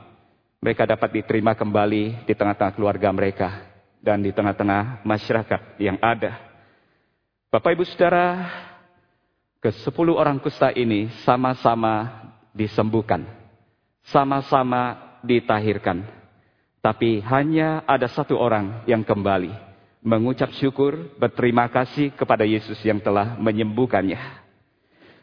Mereka 0.62 0.88
dapat 0.88 1.20
diterima 1.20 1.52
kembali 1.52 2.24
di 2.24 2.32
tengah-tengah 2.32 2.72
keluarga 2.72 3.12
mereka 3.12 3.48
dan 4.00 4.24
di 4.24 4.32
tengah-tengah 4.32 5.04
masyarakat 5.04 5.76
yang 5.82 6.00
ada. 6.00 6.38
Bapak 7.52 7.76
Ibu 7.76 7.84
Saudara, 7.84 8.48
ke 9.62 9.70
sepuluh 9.86 10.18
orang 10.18 10.42
kusta 10.42 10.74
ini 10.74 11.06
sama-sama 11.22 12.10
disembuhkan. 12.50 13.22
Sama-sama 14.10 15.14
ditahirkan. 15.22 16.02
Tapi 16.82 17.22
hanya 17.22 17.86
ada 17.86 18.10
satu 18.10 18.34
orang 18.34 18.82
yang 18.90 19.06
kembali. 19.06 19.54
Mengucap 20.02 20.50
syukur, 20.58 21.14
berterima 21.14 21.70
kasih 21.70 22.10
kepada 22.10 22.42
Yesus 22.42 22.74
yang 22.82 22.98
telah 22.98 23.38
menyembuhkannya. 23.38 24.18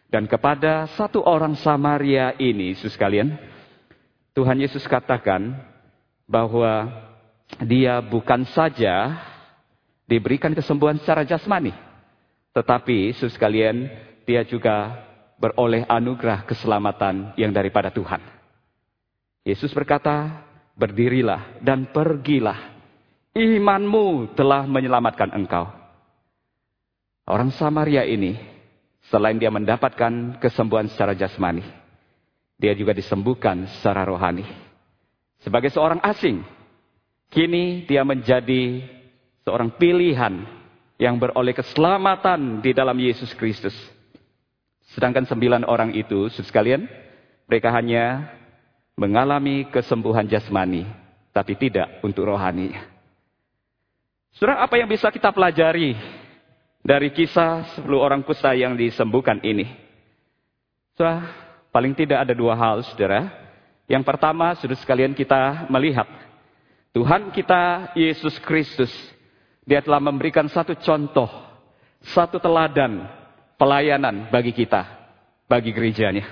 Dan 0.08 0.24
kepada 0.24 0.88
satu 0.96 1.20
orang 1.20 1.60
Samaria 1.60 2.32
ini, 2.40 2.72
Yesus 2.72 2.96
kalian, 2.96 3.36
Tuhan 4.32 4.56
Yesus 4.56 4.88
katakan 4.88 5.52
bahwa 6.24 6.88
dia 7.60 8.00
bukan 8.00 8.48
saja 8.56 9.20
diberikan 10.08 10.56
kesembuhan 10.56 10.96
secara 11.04 11.28
jasmani. 11.28 11.76
Tetapi, 12.56 13.12
Yesus 13.12 13.36
kalian, 13.36 13.92
dia 14.30 14.46
juga 14.46 14.94
beroleh 15.42 15.90
anugerah 15.90 16.46
keselamatan 16.46 17.34
yang 17.34 17.50
daripada 17.50 17.90
Tuhan. 17.90 18.22
Yesus 19.42 19.74
berkata, 19.74 20.46
berdirilah 20.78 21.58
dan 21.66 21.90
pergilah. 21.90 22.78
Imanmu 23.34 24.38
telah 24.38 24.70
menyelamatkan 24.70 25.34
engkau. 25.34 25.66
Orang 27.26 27.50
Samaria 27.58 28.06
ini, 28.06 28.38
selain 29.10 29.42
dia 29.42 29.50
mendapatkan 29.50 30.38
kesembuhan 30.38 30.86
secara 30.94 31.18
jasmani, 31.18 31.66
dia 32.62 32.78
juga 32.78 32.94
disembuhkan 32.94 33.66
secara 33.80 34.06
rohani. 34.06 34.46
Sebagai 35.42 35.74
seorang 35.74 36.04
asing, 36.06 36.46
kini 37.34 37.86
dia 37.90 38.06
menjadi 38.06 38.86
seorang 39.46 39.74
pilihan 39.78 40.46
yang 41.00 41.16
beroleh 41.16 41.56
keselamatan 41.56 42.60
di 42.60 42.76
dalam 42.76 42.98
Yesus 42.98 43.32
Kristus. 43.34 43.78
Sedangkan 45.00 45.24
sembilan 45.24 45.64
orang 45.64 45.96
itu, 45.96 46.28
sekalian, 46.28 46.84
mereka 47.48 47.72
hanya 47.72 48.36
mengalami 49.00 49.64
kesembuhan 49.72 50.28
jasmani, 50.28 50.84
tapi 51.32 51.56
tidak 51.56 52.04
untuk 52.04 52.28
rohani. 52.28 52.76
Saudara, 54.36 54.60
apa 54.60 54.76
yang 54.76 54.92
bisa 54.92 55.08
kita 55.08 55.32
pelajari 55.32 55.96
dari 56.84 57.16
kisah 57.16 57.80
10 57.80 57.88
orang 57.96 58.28
kusta 58.28 58.52
yang 58.52 58.76
disembuhkan 58.76 59.40
ini? 59.40 59.72
Saudara, 61.00 61.32
paling 61.72 61.96
tidak 61.96 62.28
ada 62.28 62.36
dua 62.36 62.60
hal, 62.60 62.84
saudara. 62.84 63.32
Yang 63.88 64.04
pertama, 64.04 64.52
saudara 64.60 64.84
sekalian 64.84 65.16
kita 65.16 65.72
melihat 65.72 66.12
Tuhan 66.92 67.32
kita 67.32 67.96
Yesus 67.96 68.36
Kristus, 68.44 68.92
dia 69.64 69.80
telah 69.80 70.04
memberikan 70.04 70.52
satu 70.52 70.76
contoh, 70.76 71.32
satu 72.04 72.36
teladan 72.36 73.19
pelayanan 73.60 74.32
bagi 74.32 74.56
kita, 74.56 74.88
bagi 75.52 75.76
gerejanya. 75.76 76.24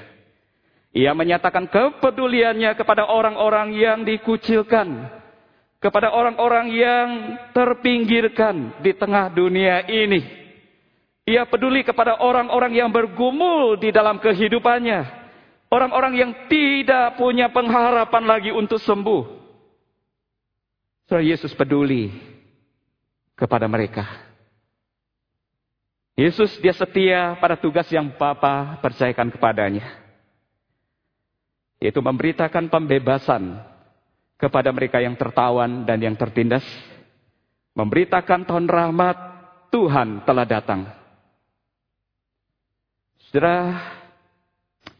Ia 0.95 1.11
menyatakan 1.11 1.67
kepeduliannya 1.67 2.73
kepada 2.73 3.05
orang-orang 3.11 3.75
yang 3.75 4.07
dikucilkan, 4.07 5.11
kepada 5.83 6.09
orang-orang 6.15 6.71
yang 6.71 7.07
terpinggirkan 7.51 8.79
di 8.81 8.95
tengah 8.95 9.29
dunia 9.29 9.85
ini. 9.85 10.23
Ia 11.27 11.43
peduli 11.43 11.83
kepada 11.83 12.23
orang-orang 12.23 12.71
yang 12.71 12.89
bergumul 12.89 13.75
di 13.75 13.91
dalam 13.91 14.17
kehidupannya, 14.17 15.03
orang-orang 15.67 16.13
yang 16.15 16.31
tidak 16.47 17.19
punya 17.19 17.51
pengharapan 17.51 18.23
lagi 18.23 18.55
untuk 18.55 18.79
sembuh. 18.79 19.35
So, 21.11 21.19
Yesus 21.19 21.51
peduli 21.51 22.15
kepada 23.35 23.67
mereka. 23.67 24.26
Yesus 26.17 26.57
dia 26.57 26.73
setia 26.73 27.37
pada 27.37 27.53
tugas 27.53 27.85
yang 27.93 28.09
Bapa 28.17 28.81
percayakan 28.81 29.29
kepadanya 29.29 30.07
yaitu 31.77 32.01
memberitakan 32.01 32.73
pembebasan 32.73 33.61
kepada 34.37 34.69
mereka 34.69 35.01
yang 35.01 35.17
tertawan 35.17 35.85
dan 35.85 35.97
yang 36.01 36.17
tertindas, 36.17 36.65
memberitakan 37.73 38.45
tahun 38.45 38.65
rahmat 38.69 39.17
Tuhan 39.73 40.25
telah 40.25 40.45
datang. 40.45 40.89
Saudara, 43.27 43.77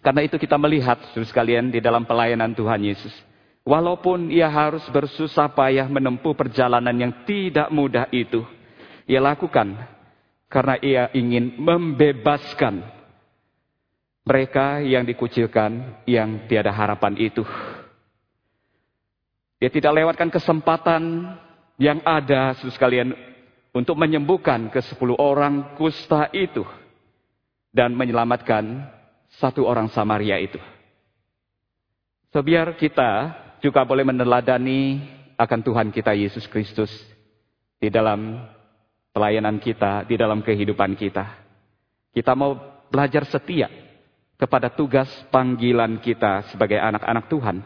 karena 0.02 0.22
itu 0.26 0.36
kita 0.38 0.58
melihat, 0.60 1.00
saudara 1.14 1.30
sekalian, 1.30 1.74
di 1.74 1.80
dalam 1.80 2.04
pelayanan 2.04 2.52
Tuhan 2.54 2.82
Yesus. 2.82 3.14
Walaupun 3.68 4.32
ia 4.32 4.48
harus 4.48 4.84
bersusah 4.90 5.52
payah 5.52 5.92
menempuh 5.92 6.32
perjalanan 6.38 6.96
yang 6.96 7.14
tidak 7.28 7.68
mudah 7.68 8.08
itu, 8.16 8.44
ia 9.04 9.20
lakukan 9.20 9.76
karena 10.48 10.76
ia 10.80 11.04
ingin 11.12 11.60
membebaskan 11.60 12.84
mereka 14.28 14.84
yang 14.84 15.08
dikucilkan, 15.08 16.04
yang 16.04 16.48
tiada 16.52 16.72
harapan 16.76 17.16
itu. 17.16 17.48
Dia 19.58 19.72
tidak 19.72 19.96
lewatkan 19.96 20.28
kesempatan 20.28 21.32
yang 21.80 22.04
ada, 22.04 22.54
sekalian, 22.60 23.16
untuk 23.72 23.96
menyembuhkan 23.96 24.68
ke 24.68 24.84
sepuluh 24.84 25.16
orang 25.16 25.80
kusta 25.80 26.28
itu. 26.36 26.68
Dan 27.72 27.96
menyelamatkan 27.96 28.90
satu 29.38 29.64
orang 29.64 29.88
Samaria 29.92 30.40
itu. 30.42 30.60
So, 32.34 32.44
biar 32.44 32.76
kita 32.76 33.32
juga 33.64 33.86
boleh 33.86 34.04
meneladani 34.04 35.04
akan 35.38 35.60
Tuhan 35.62 35.88
kita 35.94 36.18
Yesus 36.18 36.50
Kristus 36.50 36.90
di 37.78 37.88
dalam 37.94 38.42
pelayanan 39.18 39.58
kita, 39.58 40.06
di 40.06 40.14
dalam 40.14 40.46
kehidupan 40.46 40.94
kita. 40.94 41.26
Kita 42.14 42.38
mau 42.38 42.54
belajar 42.94 43.26
setia 43.26 43.66
kepada 44.38 44.70
tugas 44.70 45.10
panggilan 45.34 45.98
kita 45.98 46.54
sebagai 46.54 46.78
anak-anak 46.78 47.26
Tuhan. 47.26 47.58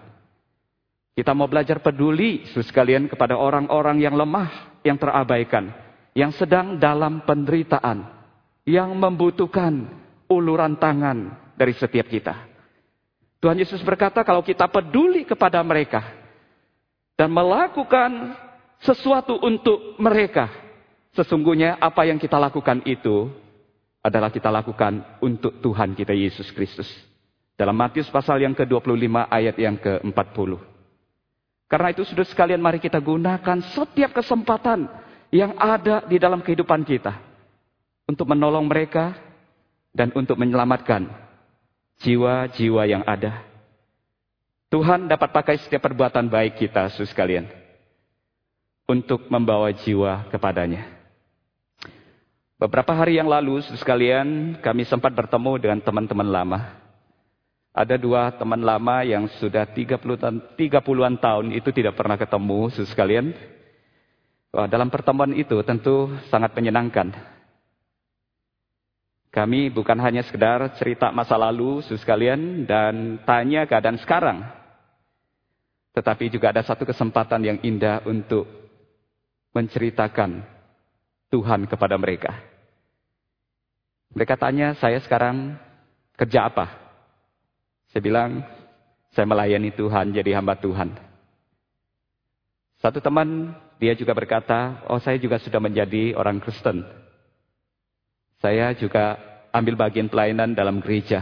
Kita 1.12 1.36
mau 1.36 1.52
belajar 1.52 1.84
peduli, 1.84 2.48
sekalian, 2.56 3.12
kepada 3.12 3.36
orang-orang 3.36 4.00
yang 4.00 4.16
lemah, 4.16 4.80
yang 4.80 4.96
terabaikan, 4.96 5.76
yang 6.16 6.32
sedang 6.32 6.80
dalam 6.80 7.28
penderitaan, 7.28 8.08
yang 8.64 8.96
membutuhkan 8.96 9.92
uluran 10.32 10.80
tangan 10.80 11.52
dari 11.60 11.76
setiap 11.76 12.08
kita. 12.08 12.48
Tuhan 13.44 13.60
Yesus 13.60 13.84
berkata, 13.84 14.24
kalau 14.24 14.40
kita 14.40 14.72
peduli 14.72 15.28
kepada 15.28 15.60
mereka 15.68 16.16
dan 17.20 17.28
melakukan 17.28 18.40
sesuatu 18.80 19.36
untuk 19.44 20.00
mereka, 20.00 20.71
sesungguhnya 21.16 21.80
apa 21.80 22.08
yang 22.08 22.20
kita 22.20 22.40
lakukan 22.40 22.84
itu 22.88 23.32
adalah 24.02 24.34
kita 24.34 24.50
lakukan 24.50 25.22
untuk 25.22 25.62
Tuhan 25.62 25.94
kita 25.94 26.12
Yesus 26.12 26.50
Kristus. 26.52 26.90
Dalam 27.54 27.78
Matius 27.78 28.10
pasal 28.10 28.42
yang 28.42 28.58
ke-25 28.58 29.30
ayat 29.30 29.56
yang 29.62 29.78
ke-40. 29.78 30.52
Karena 31.70 31.88
itu 31.94 32.04
sudah 32.04 32.26
sekalian 32.26 32.60
mari 32.60 32.82
kita 32.82 32.98
gunakan 32.98 33.58
setiap 33.72 34.12
kesempatan 34.18 34.90
yang 35.30 35.56
ada 35.56 36.04
di 36.10 36.18
dalam 36.18 36.42
kehidupan 36.42 36.84
kita. 36.84 37.16
Untuk 38.10 38.28
menolong 38.28 38.66
mereka 38.66 39.16
dan 39.94 40.12
untuk 40.18 40.36
menyelamatkan 40.36 41.08
jiwa-jiwa 42.02 42.84
yang 42.90 43.04
ada. 43.06 43.46
Tuhan 44.72 45.06
dapat 45.06 45.30
pakai 45.32 45.56
setiap 45.62 45.86
perbuatan 45.86 46.28
baik 46.28 46.60
kita, 46.60 46.90
sus 46.92 47.08
sekalian. 47.12 47.48
Untuk 48.90 49.30
membawa 49.32 49.72
jiwa 49.72 50.28
kepadanya. 50.28 51.01
Beberapa 52.62 52.94
hari 52.94 53.18
yang 53.18 53.26
lalu, 53.26 53.58
sekalian, 53.74 54.54
kami 54.62 54.86
sempat 54.86 55.10
bertemu 55.18 55.58
dengan 55.58 55.82
teman-teman 55.82 56.30
lama. 56.30 56.60
Ada 57.74 57.98
dua 57.98 58.30
teman 58.38 58.62
lama 58.62 59.02
yang 59.02 59.26
sudah 59.42 59.66
30-an 59.66 61.16
tahun 61.18 61.58
itu 61.58 61.74
tidak 61.74 61.98
pernah 61.98 62.22
ketemu, 62.22 62.70
sekalian. 62.86 63.34
Dalam 64.54 64.94
pertemuan 64.94 65.34
itu 65.34 65.58
tentu 65.66 66.14
sangat 66.30 66.54
menyenangkan. 66.54 67.10
Kami 69.34 69.74
bukan 69.74 69.98
hanya 69.98 70.22
sekedar 70.22 70.62
cerita 70.78 71.10
masa 71.10 71.42
lalu, 71.42 71.82
sekalian, 71.82 72.70
dan 72.70 73.26
tanya 73.26 73.66
keadaan 73.66 73.98
sekarang. 73.98 74.46
Tetapi 75.98 76.30
juga 76.30 76.54
ada 76.54 76.62
satu 76.62 76.86
kesempatan 76.86 77.42
yang 77.42 77.58
indah 77.66 78.06
untuk 78.06 78.46
menceritakan 79.50 80.46
Tuhan 81.34 81.66
kepada 81.66 81.98
mereka. 81.98 82.51
Mereka 84.12 84.36
tanya, 84.36 84.76
saya 84.76 85.00
sekarang 85.00 85.56
kerja 86.20 86.52
apa? 86.52 86.68
Saya 87.92 88.02
bilang, 88.04 88.44
saya 89.12 89.28
melayani 89.28 89.72
Tuhan, 89.72 90.12
jadi 90.12 90.36
hamba 90.40 90.60
Tuhan. 90.60 90.96
Satu 92.82 93.00
teman, 93.00 93.56
dia 93.78 93.94
juga 93.94 94.12
berkata, 94.12 94.84
oh 94.90 94.98
saya 94.98 95.16
juga 95.22 95.38
sudah 95.38 95.62
menjadi 95.62 96.18
orang 96.18 96.42
Kristen. 96.42 96.82
Saya 98.42 98.74
juga 98.74 99.22
ambil 99.54 99.78
bagian 99.78 100.10
pelayanan 100.10 100.58
dalam 100.58 100.82
gereja. 100.82 101.22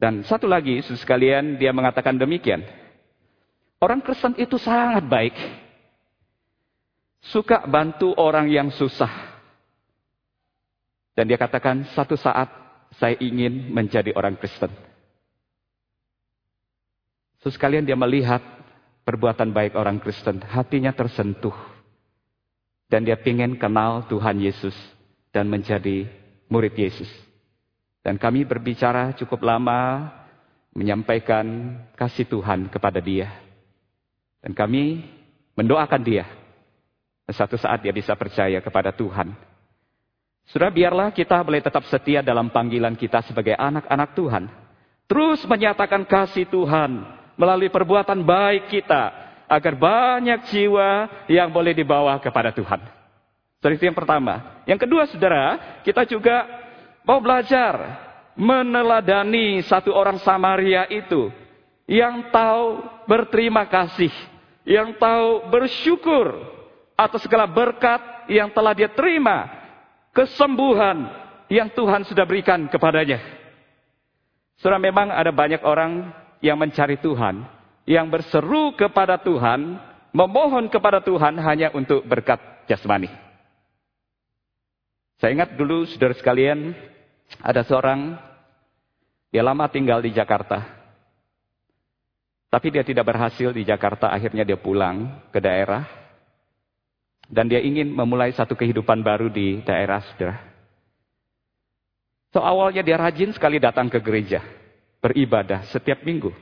Dan 0.00 0.24
satu 0.24 0.48
lagi, 0.48 0.80
sekalian, 0.82 1.60
dia 1.60 1.70
mengatakan 1.70 2.16
demikian. 2.16 2.64
Orang 3.78 4.00
Kristen 4.00 4.32
itu 4.40 4.56
sangat 4.56 5.04
baik. 5.04 5.36
Suka 7.20 7.68
bantu 7.68 8.16
orang 8.16 8.48
yang 8.48 8.72
susah. 8.72 9.29
Dan 11.20 11.28
dia 11.28 11.36
katakan, 11.36 11.84
satu 11.92 12.16
saat 12.16 12.48
saya 12.96 13.12
ingin 13.20 13.68
menjadi 13.68 14.16
orang 14.16 14.40
Kristen. 14.40 14.72
Sesekalian 17.44 17.84
dia 17.84 17.92
melihat 17.92 18.40
perbuatan 19.04 19.52
baik 19.52 19.76
orang 19.76 20.00
Kristen, 20.00 20.40
hatinya 20.40 20.96
tersentuh. 20.96 21.52
Dan 22.88 23.04
dia 23.04 23.20
ingin 23.20 23.60
kenal 23.60 24.08
Tuhan 24.08 24.40
Yesus 24.40 24.72
dan 25.28 25.44
menjadi 25.52 26.08
murid 26.48 26.72
Yesus. 26.72 27.12
Dan 28.00 28.16
kami 28.16 28.48
berbicara 28.48 29.12
cukup 29.12 29.44
lama 29.44 30.08
menyampaikan 30.72 31.76
kasih 32.00 32.32
Tuhan 32.32 32.72
kepada 32.72 32.96
dia. 32.96 33.28
Dan 34.40 34.56
kami 34.56 35.04
mendoakan 35.52 36.00
dia. 36.00 36.24
Dan 37.28 37.34
satu 37.36 37.60
saat 37.60 37.84
dia 37.84 37.92
bisa 37.92 38.16
percaya 38.16 38.56
kepada 38.64 38.88
Tuhan 38.96 39.49
Sudah 40.50 40.66
biarlah 40.66 41.14
kita 41.14 41.38
boleh 41.46 41.62
tetap 41.62 41.86
setia 41.86 42.26
dalam 42.26 42.50
panggilan 42.50 42.98
kita 42.98 43.22
sebagai 43.22 43.54
anak-anak 43.54 44.18
Tuhan. 44.18 44.44
Terus 45.06 45.46
menyatakan 45.46 46.02
kasih 46.02 46.50
Tuhan 46.50 47.06
melalui 47.38 47.70
perbuatan 47.70 48.18
baik 48.26 48.66
kita 48.66 49.14
agar 49.46 49.74
banyak 49.78 50.50
jiwa 50.50 51.06
yang 51.30 51.54
boleh 51.54 51.70
dibawa 51.70 52.18
kepada 52.18 52.50
Tuhan. 52.50 52.82
Jadi 53.62 53.74
itu 53.78 53.84
yang 53.86 53.98
pertama. 53.98 54.62
Yang 54.66 54.90
kedua 54.90 55.02
saudara, 55.06 55.78
kita 55.86 56.02
juga 56.06 56.46
mau 57.06 57.22
belajar 57.22 58.06
meneladani 58.34 59.62
satu 59.66 59.94
orang 59.94 60.18
Samaria 60.18 60.90
itu 60.90 61.30
yang 61.86 62.26
tahu 62.34 62.82
berterima 63.06 63.66
kasih, 63.70 64.10
yang 64.66 64.98
tahu 64.98 65.46
bersyukur 65.46 66.42
atas 66.98 67.22
segala 67.22 67.46
berkat 67.46 68.02
yang 68.26 68.50
telah 68.50 68.74
dia 68.74 68.90
terima 68.90 69.59
kesembuhan 70.14 71.10
yang 71.50 71.70
Tuhan 71.74 72.06
sudah 72.06 72.24
berikan 72.26 72.70
kepadanya. 72.70 73.18
Saudara 74.60 74.78
memang 74.78 75.08
ada 75.10 75.32
banyak 75.32 75.64
orang 75.64 76.12
yang 76.44 76.60
mencari 76.60 77.00
Tuhan, 77.00 77.42
yang 77.88 78.06
berseru 78.12 78.76
kepada 78.76 79.18
Tuhan, 79.18 79.80
memohon 80.12 80.68
kepada 80.68 81.00
Tuhan 81.00 81.40
hanya 81.40 81.72
untuk 81.72 82.04
berkat 82.04 82.38
jasmani. 82.68 83.08
Saya 85.20 85.36
ingat 85.36 85.56
dulu 85.56 85.84
saudara 85.88 86.16
sekalian, 86.16 86.72
ada 87.40 87.60
seorang, 87.64 88.16
dia 89.28 89.44
lama 89.44 89.68
tinggal 89.68 90.00
di 90.00 90.12
Jakarta. 90.12 90.80
Tapi 92.50 92.66
dia 92.72 92.82
tidak 92.82 93.06
berhasil 93.06 93.52
di 93.54 93.62
Jakarta, 93.62 94.10
akhirnya 94.10 94.42
dia 94.42 94.58
pulang 94.58 95.22
ke 95.30 95.38
daerah 95.38 95.99
dan 97.30 97.46
dia 97.46 97.62
ingin 97.62 97.94
memulai 97.94 98.34
satu 98.34 98.58
kehidupan 98.58 99.06
baru 99.06 99.30
di 99.30 99.62
daerah 99.62 100.02
saudara. 100.02 100.50
So 102.34 102.42
awalnya 102.42 102.82
dia 102.82 102.98
rajin 102.98 103.30
sekali 103.30 103.62
datang 103.62 103.86
ke 103.86 104.02
gereja. 104.02 104.42
Beribadah 104.98 105.64
setiap 105.70 106.02
minggu. 106.02 106.34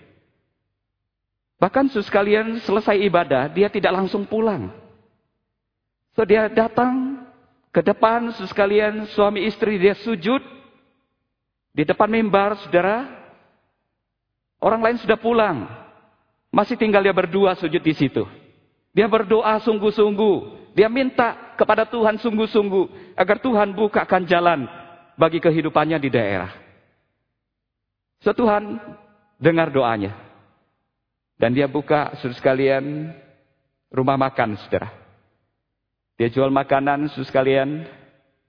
Bahkan 1.60 1.92
sekalian 1.92 2.58
selesai 2.64 2.96
ibadah, 3.04 3.52
dia 3.52 3.68
tidak 3.68 3.94
langsung 3.94 4.24
pulang. 4.24 4.72
So 6.16 6.24
dia 6.26 6.48
datang 6.50 7.24
ke 7.70 7.84
depan 7.84 8.32
sekalian 8.34 9.06
suami 9.12 9.44
istri 9.46 9.76
dia 9.78 9.94
sujud. 9.94 10.40
Di 11.72 11.84
depan 11.86 12.10
mimbar 12.10 12.58
saudara. 12.64 13.06
Orang 14.58 14.82
lain 14.82 14.98
sudah 14.98 15.14
pulang. 15.14 15.70
Masih 16.50 16.74
tinggal 16.74 17.04
dia 17.04 17.14
berdua 17.14 17.54
sujud 17.54 17.78
di 17.78 17.94
situ. 17.94 18.26
Dia 18.98 19.06
berdoa 19.06 19.62
sungguh-sungguh. 19.62 20.58
Dia 20.74 20.90
minta 20.90 21.54
kepada 21.54 21.86
Tuhan 21.86 22.18
sungguh-sungguh 22.18 23.14
agar 23.14 23.38
Tuhan 23.38 23.70
bukakan 23.70 24.26
jalan 24.26 24.66
bagi 25.14 25.38
kehidupannya 25.38 26.02
di 26.02 26.10
daerah. 26.10 26.50
So 28.26 28.34
Tuhan 28.34 28.74
dengar 29.38 29.70
doanya. 29.70 30.18
Dan 31.38 31.54
dia 31.54 31.70
buka 31.70 32.18
saudara 32.18 32.42
sekalian 32.42 33.14
rumah 33.94 34.18
makan 34.18 34.58
saudara. 34.66 34.90
Dia 36.18 36.26
jual 36.34 36.50
makanan 36.50 37.06
saudara 37.14 37.30
sekalian. 37.30 37.86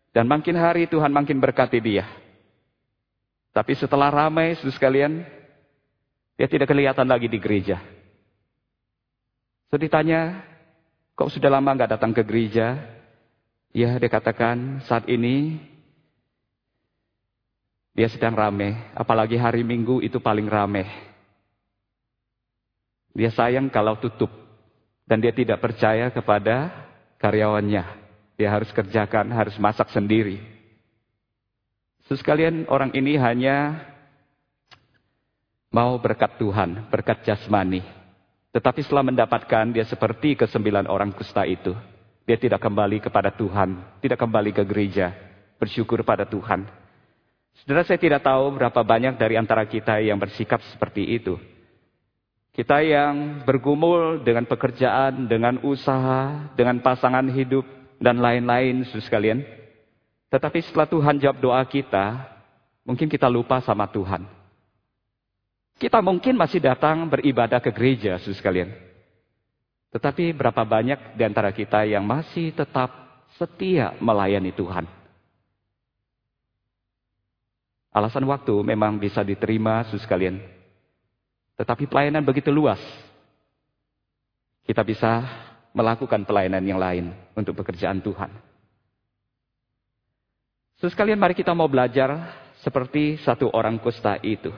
Dan 0.09 0.25
makin 0.25 0.57
hari 0.57 0.89
Tuhan 0.89 1.13
makin 1.13 1.38
berkati 1.38 1.77
dia. 1.77 2.09
Tapi 3.53 3.77
setelah 3.77 4.09
ramai 4.09 4.57
saudara 4.57 4.73
sekalian. 4.73 5.21
Dia 6.41 6.49
tidak 6.49 6.73
kelihatan 6.73 7.05
lagi 7.05 7.29
di 7.29 7.38
gereja. 7.38 7.98
So 9.69 9.77
ditanya, 9.77 10.49
Kok 11.19 11.36
sudah 11.36 11.51
lama 11.51 11.75
nggak 11.75 11.99
datang 11.99 12.15
ke 12.15 12.23
gereja? 12.23 12.79
Ya, 13.75 13.91
dia 13.99 14.08
katakan 14.08 14.79
saat 14.88 15.03
ini 15.12 15.60
dia 17.91 18.08
sedang 18.08 18.39
rame. 18.39 18.79
Apalagi 18.95 19.36
hari 19.36 19.67
Minggu 19.67 19.99
itu 19.99 20.23
paling 20.23 20.47
rame. 20.47 20.88
Dia 23.12 23.36
sayang 23.36 23.67
kalau 23.67 23.99
tutup. 23.99 24.32
Dan 25.03 25.19
dia 25.19 25.36
tidak 25.36 25.60
percaya 25.60 26.08
kepada 26.08 26.71
karyawannya. 27.19 27.84
Dia 28.39 28.49
harus 28.55 28.71
kerjakan, 28.71 29.36
harus 29.36 29.60
masak 29.60 29.91
sendiri. 29.91 30.39
Terus 32.08 32.23
orang 32.71 32.95
ini 32.95 33.19
hanya 33.19 33.75
mau 35.67 35.99
berkat 35.99 36.39
Tuhan, 36.39 36.88
berkat 36.88 37.27
jasmani. 37.27 37.98
Tetapi 38.49 38.81
setelah 38.81 39.05
mendapatkan 39.05 39.69
dia 39.69 39.85
seperti 39.85 40.33
kesembilan 40.33 40.89
orang 40.89 41.13
kusta 41.13 41.45
itu. 41.45 41.77
Dia 42.25 42.38
tidak 42.38 42.62
kembali 42.62 43.01
kepada 43.01 43.29
Tuhan. 43.33 44.01
Tidak 44.01 44.17
kembali 44.17 44.53
ke 44.53 44.63
gereja. 44.65 45.13
Bersyukur 45.62 46.01
pada 46.01 46.25
Tuhan. 46.25 46.65
Saudara 47.62 47.83
saya 47.85 47.99
tidak 47.99 48.23
tahu 48.23 48.55
berapa 48.55 48.81
banyak 48.81 49.19
dari 49.19 49.35
antara 49.35 49.65
kita 49.67 49.99
yang 50.01 50.17
bersikap 50.17 50.63
seperti 50.73 51.05
itu. 51.19 51.38
Kita 52.55 52.81
yang 52.81 53.45
bergumul 53.45 54.25
dengan 54.25 54.47
pekerjaan, 54.49 55.29
dengan 55.29 55.62
usaha, 55.62 56.49
dengan 56.57 56.81
pasangan 56.81 57.27
hidup, 57.29 57.63
dan 57.99 58.17
lain-lain, 58.17 58.88
saudara 58.88 59.05
sekalian. 59.05 59.39
Tetapi 60.31 60.59
setelah 60.63 60.88
Tuhan 60.88 61.19
jawab 61.19 61.38
doa 61.43 61.62
kita, 61.67 62.25
mungkin 62.88 63.12
kita 63.12 63.27
lupa 63.27 63.59
sama 63.62 63.85
Tuhan. 63.91 64.38
Kita 65.79 66.03
mungkin 66.03 66.35
masih 66.35 66.59
datang 66.59 67.07
beribadah 67.07 67.63
ke 67.63 67.71
gereja, 67.71 68.19
saudara 68.19 68.35
sekalian. 68.35 68.69
Tetapi 69.95 70.35
berapa 70.35 70.67
banyak 70.67 71.15
di 71.15 71.23
antara 71.23 71.55
kita 71.55 71.87
yang 71.87 72.03
masih 72.03 72.51
tetap 72.51 72.91
setia 73.39 73.95
melayani 74.03 74.51
Tuhan. 74.51 74.83
Alasan 77.95 78.27
waktu 78.27 78.51
memang 78.59 78.99
bisa 78.99 79.23
diterima, 79.23 79.87
saudara 79.87 80.03
sekalian. 80.03 80.35
Tetapi 81.55 81.87
pelayanan 81.87 82.27
begitu 82.27 82.51
luas. 82.51 82.83
Kita 84.67 84.83
bisa 84.83 85.23
melakukan 85.71 86.27
pelayanan 86.27 86.61
yang 86.61 86.77
lain 86.77 87.15
untuk 87.39 87.55
pekerjaan 87.55 88.03
Tuhan. 88.03 88.35
Saudara 90.75 90.91
sekalian, 90.91 91.19
mari 91.23 91.39
kita 91.39 91.55
mau 91.55 91.71
belajar 91.71 92.35
seperti 92.59 93.15
satu 93.23 93.47
orang 93.55 93.79
kusta 93.79 94.19
itu. 94.21 94.51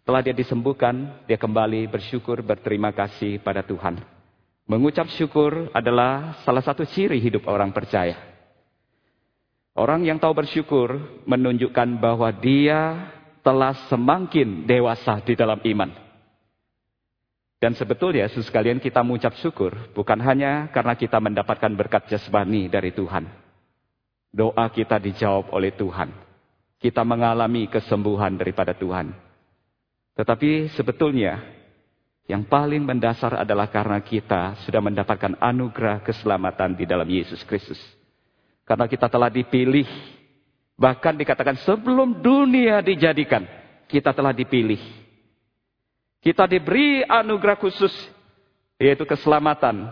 Setelah 0.00 0.24
dia 0.24 0.32
disembuhkan, 0.32 1.20
dia 1.28 1.36
kembali 1.36 1.84
bersyukur, 1.92 2.40
berterima 2.40 2.88
kasih 2.90 3.36
pada 3.44 3.60
Tuhan. 3.60 4.00
Mengucap 4.64 5.12
syukur 5.12 5.68
adalah 5.76 6.40
salah 6.40 6.64
satu 6.64 6.88
ciri 6.88 7.20
hidup 7.20 7.44
orang 7.44 7.68
percaya. 7.68 8.16
Orang 9.76 10.02
yang 10.08 10.16
tahu 10.16 10.34
bersyukur 10.34 11.20
menunjukkan 11.28 12.00
bahwa 12.00 12.32
dia 12.32 13.12
telah 13.44 13.76
semakin 13.92 14.64
dewasa 14.64 15.20
di 15.20 15.36
dalam 15.36 15.60
iman. 15.60 15.90
Dan 17.60 17.76
sebetulnya 17.76 18.24
sekalian 18.32 18.80
kita 18.80 19.04
mengucap 19.04 19.36
syukur 19.36 19.92
bukan 19.92 20.16
hanya 20.24 20.72
karena 20.72 20.96
kita 20.96 21.20
mendapatkan 21.20 21.76
berkat 21.76 22.08
jasmani 22.08 22.72
dari 22.72 22.88
Tuhan. 22.96 23.28
Doa 24.32 24.64
kita 24.72 24.96
dijawab 24.96 25.52
oleh 25.52 25.74
Tuhan. 25.76 26.08
Kita 26.80 27.04
mengalami 27.04 27.68
kesembuhan 27.68 28.40
daripada 28.40 28.72
Tuhan. 28.72 29.29
Tetapi 30.20 30.68
sebetulnya 30.76 31.40
yang 32.28 32.44
paling 32.44 32.84
mendasar 32.84 33.40
adalah 33.40 33.72
karena 33.72 34.04
kita 34.04 34.60
sudah 34.68 34.84
mendapatkan 34.84 35.32
anugerah 35.40 36.04
keselamatan 36.04 36.76
di 36.76 36.84
dalam 36.84 37.08
Yesus 37.08 37.40
Kristus. 37.48 37.80
Karena 38.68 38.84
kita 38.84 39.08
telah 39.08 39.32
dipilih. 39.32 39.88
Bahkan 40.76 41.16
dikatakan 41.16 41.56
sebelum 41.64 42.20
dunia 42.20 42.84
dijadikan. 42.84 43.48
Kita 43.88 44.12
telah 44.12 44.36
dipilih. 44.36 44.78
Kita 46.20 46.44
diberi 46.44 47.00
anugerah 47.00 47.56
khusus. 47.56 47.90
Yaitu 48.76 49.08
keselamatan. 49.08 49.88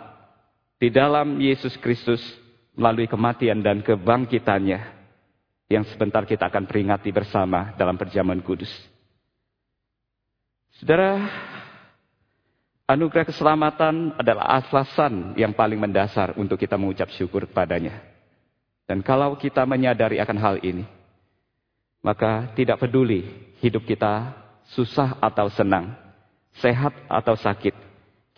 Di 0.76 0.92
dalam 0.92 1.40
Yesus 1.40 1.72
Kristus. 1.80 2.20
Melalui 2.76 3.08
kematian 3.08 3.64
dan 3.64 3.80
kebangkitannya. 3.80 4.78
Yang 5.72 5.88
sebentar 5.96 6.28
kita 6.28 6.52
akan 6.52 6.68
peringati 6.68 7.08
bersama 7.16 7.72
dalam 7.80 7.96
perjamuan 7.96 8.44
kudus. 8.44 8.70
Saudara, 10.78 11.26
anugerah 12.86 13.26
keselamatan 13.26 14.14
adalah 14.14 14.62
alasan 14.62 15.34
yang 15.34 15.50
paling 15.50 15.74
mendasar 15.74 16.38
untuk 16.38 16.54
kita 16.54 16.78
mengucap 16.78 17.10
syukur 17.18 17.50
kepadanya. 17.50 17.98
Dan 18.86 19.02
kalau 19.02 19.34
kita 19.34 19.66
menyadari 19.66 20.22
akan 20.22 20.38
hal 20.38 20.56
ini, 20.62 20.86
maka 21.98 22.54
tidak 22.54 22.78
peduli 22.78 23.26
hidup 23.58 23.82
kita 23.82 24.30
susah 24.70 25.18
atau 25.18 25.50
senang, 25.50 25.98
sehat 26.62 26.94
atau 27.10 27.34
sakit, 27.34 27.74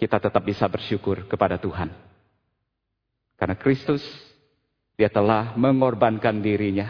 kita 0.00 0.16
tetap 0.16 0.40
bisa 0.40 0.64
bersyukur 0.64 1.28
kepada 1.28 1.60
Tuhan. 1.60 1.92
Karena 3.36 3.52
Kristus, 3.52 4.00
dia 4.96 5.12
telah 5.12 5.52
mengorbankan 5.60 6.40
dirinya, 6.40 6.88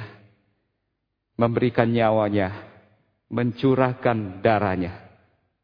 memberikan 1.35 1.91
nyawanya, 1.91 2.55
mencurahkan 3.27 4.47
darahnya 4.47 5.10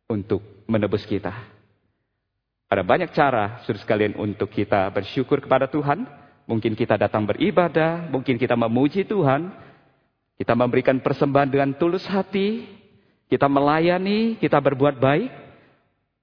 untuk 0.06 0.42
menebus 0.66 1.02
kita. 1.06 1.34
Ada 2.66 2.82
banyak 2.82 3.14
cara, 3.14 3.62
suruh 3.62 3.78
sekalian, 3.78 4.18
untuk 4.18 4.50
kita 4.50 4.90
bersyukur 4.90 5.38
kepada 5.38 5.70
Tuhan. 5.70 6.02
Mungkin 6.46 6.74
kita 6.78 6.98
datang 6.98 7.26
beribadah, 7.26 8.06
mungkin 8.10 8.38
kita 8.38 8.54
memuji 8.54 9.02
Tuhan, 9.06 9.50
kita 10.38 10.54
memberikan 10.54 10.98
persembahan 11.02 11.50
dengan 11.50 11.74
tulus 11.74 12.06
hati, 12.06 12.66
kita 13.26 13.50
melayani, 13.50 14.38
kita 14.38 14.58
berbuat 14.62 14.98
baik, 14.98 15.30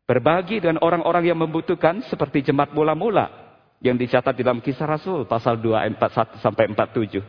berbagi 0.07 0.63
dengan 0.63 0.79
orang-orang 0.83 1.31
yang 1.31 1.39
membutuhkan 1.39 2.03
seperti 2.07 2.43
jemaat 2.43 2.71
mula-mula 2.71 3.31
yang 3.83 3.99
dicatat 3.99 4.35
dalam 4.39 4.63
kisah 4.63 4.87
Rasul 4.87 5.27
pasal 5.27 5.59
2 5.59 5.75
ayat 5.75 5.99
41 5.99 6.39
sampai 6.39 6.63
47. 6.71 7.19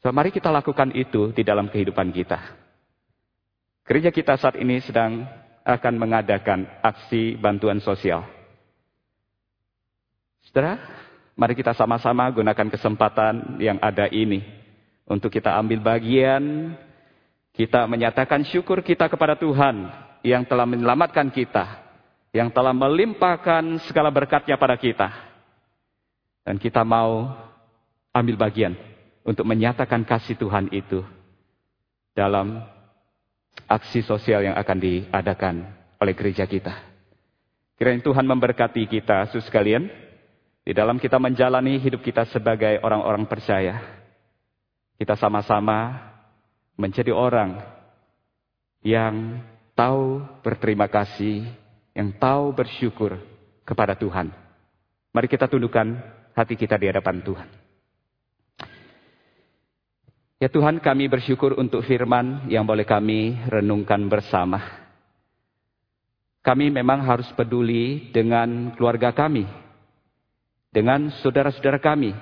So, 0.00 0.08
mari 0.16 0.32
kita 0.32 0.48
lakukan 0.48 0.96
itu 0.96 1.28
di 1.36 1.44
dalam 1.44 1.68
kehidupan 1.68 2.08
kita. 2.08 2.59
Gereja 3.90 4.14
kita 4.14 4.38
saat 4.38 4.54
ini 4.54 4.78
sedang 4.86 5.26
akan 5.66 5.94
mengadakan 5.98 6.62
aksi 6.78 7.34
bantuan 7.34 7.82
sosial. 7.82 8.22
Saudara, 10.46 10.78
mari 11.34 11.58
kita 11.58 11.74
sama-sama 11.74 12.30
gunakan 12.30 12.70
kesempatan 12.70 13.58
yang 13.58 13.82
ada 13.82 14.06
ini 14.06 14.46
untuk 15.10 15.34
kita 15.34 15.58
ambil 15.58 15.82
bagian, 15.82 16.70
kita 17.50 17.90
menyatakan 17.90 18.46
syukur 18.46 18.78
kita 18.78 19.10
kepada 19.10 19.34
Tuhan 19.34 19.90
yang 20.22 20.46
telah 20.46 20.70
menyelamatkan 20.70 21.26
kita, 21.34 21.82
yang 22.30 22.46
telah 22.54 22.70
melimpahkan 22.70 23.90
segala 23.90 24.14
berkatnya 24.14 24.54
pada 24.54 24.78
kita. 24.78 25.10
Dan 26.46 26.62
kita 26.62 26.86
mau 26.86 27.26
ambil 28.14 28.38
bagian 28.38 28.78
untuk 29.26 29.42
menyatakan 29.42 30.06
kasih 30.06 30.38
Tuhan 30.38 30.70
itu 30.70 31.02
dalam 32.14 32.78
aksi 33.66 34.04
sosial 34.04 34.44
yang 34.44 34.56
akan 34.56 34.78
diadakan 34.78 35.54
oleh 36.00 36.14
gereja 36.16 36.48
kita. 36.48 36.72
Kiranya 37.80 38.04
Tuhan 38.04 38.28
memberkati 38.28 38.84
kita, 38.84 39.32
sus 39.32 39.44
sekalian, 39.48 39.88
di 40.60 40.76
dalam 40.76 41.00
kita 41.00 41.16
menjalani 41.16 41.80
hidup 41.80 42.04
kita 42.04 42.28
sebagai 42.28 42.80
orang-orang 42.84 43.24
percaya. 43.24 43.80
Kita 45.00 45.16
sama-sama 45.16 45.96
menjadi 46.76 47.12
orang 47.12 47.56
yang 48.84 49.40
tahu 49.72 50.20
berterima 50.44 50.88
kasih, 50.92 51.48
yang 51.96 52.12
tahu 52.20 52.52
bersyukur 52.52 53.16
kepada 53.64 53.96
Tuhan. 53.96 54.28
Mari 55.10 55.26
kita 55.28 55.48
tundukkan 55.48 55.96
hati 56.36 56.54
kita 56.56 56.76
di 56.76 56.88
hadapan 56.88 57.24
Tuhan. 57.24 57.59
Ya 60.40 60.48
Tuhan 60.48 60.80
kami 60.80 61.04
bersyukur 61.04 61.52
untuk 61.60 61.84
firman 61.84 62.48
yang 62.48 62.64
boleh 62.64 62.88
kami 62.88 63.36
renungkan 63.44 64.08
bersama. 64.08 64.56
Kami 66.40 66.72
memang 66.72 67.04
harus 67.04 67.28
peduli 67.36 68.08
dengan 68.08 68.72
keluarga 68.72 69.12
kami. 69.12 69.44
Dengan 70.72 71.12
saudara-saudara 71.20 71.76
kami. 71.76 72.16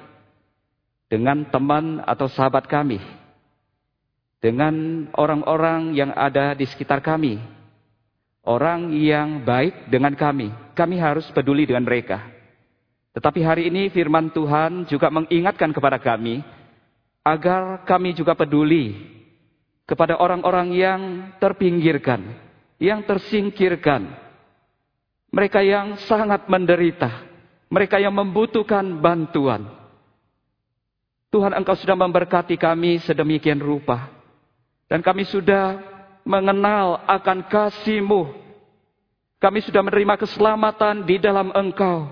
Dengan 1.07 1.46
teman 1.46 2.02
atau 2.02 2.26
sahabat 2.26 2.66
kami. 2.66 2.98
Dengan 4.42 5.07
orang-orang 5.14 5.94
yang 5.94 6.11
ada 6.11 6.59
di 6.59 6.66
sekitar 6.66 6.98
kami. 6.98 7.38
Orang 8.42 8.98
yang 8.98 9.46
baik 9.46 9.87
dengan 9.94 10.18
kami. 10.18 10.50
Kami 10.74 10.98
harus 10.98 11.31
peduli 11.31 11.70
dengan 11.70 11.87
mereka. 11.87 12.18
Tetapi 13.14 13.46
hari 13.46 13.70
ini 13.70 13.94
firman 13.94 14.35
Tuhan 14.35 14.90
juga 14.90 15.07
mengingatkan 15.07 15.70
kepada 15.70 16.02
kami 16.02 16.58
agar 17.29 17.85
kami 17.85 18.17
juga 18.17 18.33
peduli 18.33 18.97
kepada 19.85 20.17
orang-orang 20.17 20.69
yang 20.73 21.01
terpinggirkan, 21.37 22.25
yang 22.81 23.05
tersingkirkan, 23.05 24.09
mereka 25.29 25.61
yang 25.61 26.01
sangat 26.09 26.49
menderita, 26.49 27.09
mereka 27.69 28.01
yang 28.01 28.17
membutuhkan 28.17 28.85
bantuan. 29.01 29.69
Tuhan 31.29 31.53
Engkau 31.53 31.77
sudah 31.77 31.93
memberkati 31.93 32.57
kami 32.57 33.05
sedemikian 33.05 33.61
rupa. 33.61 34.09
Dan 34.88 35.05
kami 35.05 35.29
sudah 35.29 35.77
mengenal 36.25 37.05
akan 37.05 37.45
kasih-Mu. 37.45 38.33
Kami 39.37 39.61
sudah 39.61 39.85
menerima 39.85 40.17
keselamatan 40.17 41.05
di 41.05 41.21
dalam 41.21 41.53
Engkau. 41.53 42.09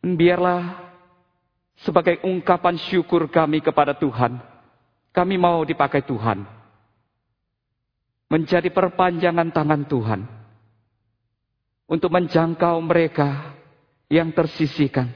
Biarlah 0.00 0.89
sebagai 1.80 2.20
ungkapan 2.24 2.76
syukur 2.76 3.28
kami 3.28 3.64
kepada 3.64 3.96
Tuhan. 3.96 4.40
Kami 5.10 5.36
mau 5.40 5.64
dipakai 5.64 6.04
Tuhan. 6.04 6.44
Menjadi 8.30 8.70
perpanjangan 8.70 9.48
tangan 9.50 9.82
Tuhan. 9.88 10.20
Untuk 11.90 12.10
menjangkau 12.14 12.78
mereka 12.78 13.58
yang 14.06 14.30
tersisihkan. 14.30 15.10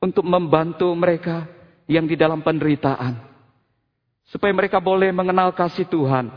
Untuk 0.00 0.24
membantu 0.26 0.92
mereka 0.92 1.48
yang 1.88 2.04
di 2.04 2.18
dalam 2.18 2.44
penderitaan. 2.44 3.16
Supaya 4.28 4.52
mereka 4.52 4.82
boleh 4.82 5.08
mengenal 5.16 5.56
kasih 5.56 5.88
Tuhan. 5.88 6.28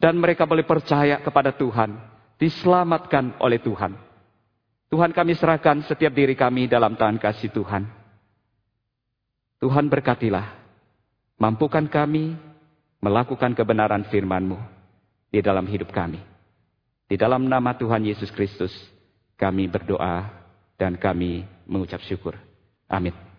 Dan 0.00 0.16
mereka 0.16 0.48
boleh 0.48 0.64
percaya 0.64 1.20
kepada 1.20 1.52
Tuhan. 1.52 2.00
Diselamatkan 2.40 3.36
oleh 3.44 3.60
Tuhan. 3.60 3.92
Tuhan 4.88 5.12
kami 5.12 5.36
serahkan 5.36 5.84
setiap 5.84 6.16
diri 6.16 6.32
kami 6.32 6.64
dalam 6.64 6.96
tangan 6.96 7.20
kasih 7.20 7.52
Tuhan. 7.52 7.99
Tuhan 9.60 9.92
berkatilah, 9.92 10.56
mampukan 11.36 11.84
kami 11.84 12.32
melakukan 13.04 13.52
kebenaran 13.52 14.08
firman-Mu 14.08 14.56
di 15.28 15.44
dalam 15.44 15.68
hidup 15.68 15.92
kami. 15.92 16.18
Di 17.04 17.20
dalam 17.20 17.44
nama 17.44 17.76
Tuhan 17.76 18.00
Yesus 18.00 18.32
Kristus, 18.32 18.72
kami 19.36 19.68
berdoa 19.68 20.32
dan 20.80 20.96
kami 20.96 21.44
mengucap 21.68 22.00
syukur. 22.08 22.40
Amin. 22.88 23.29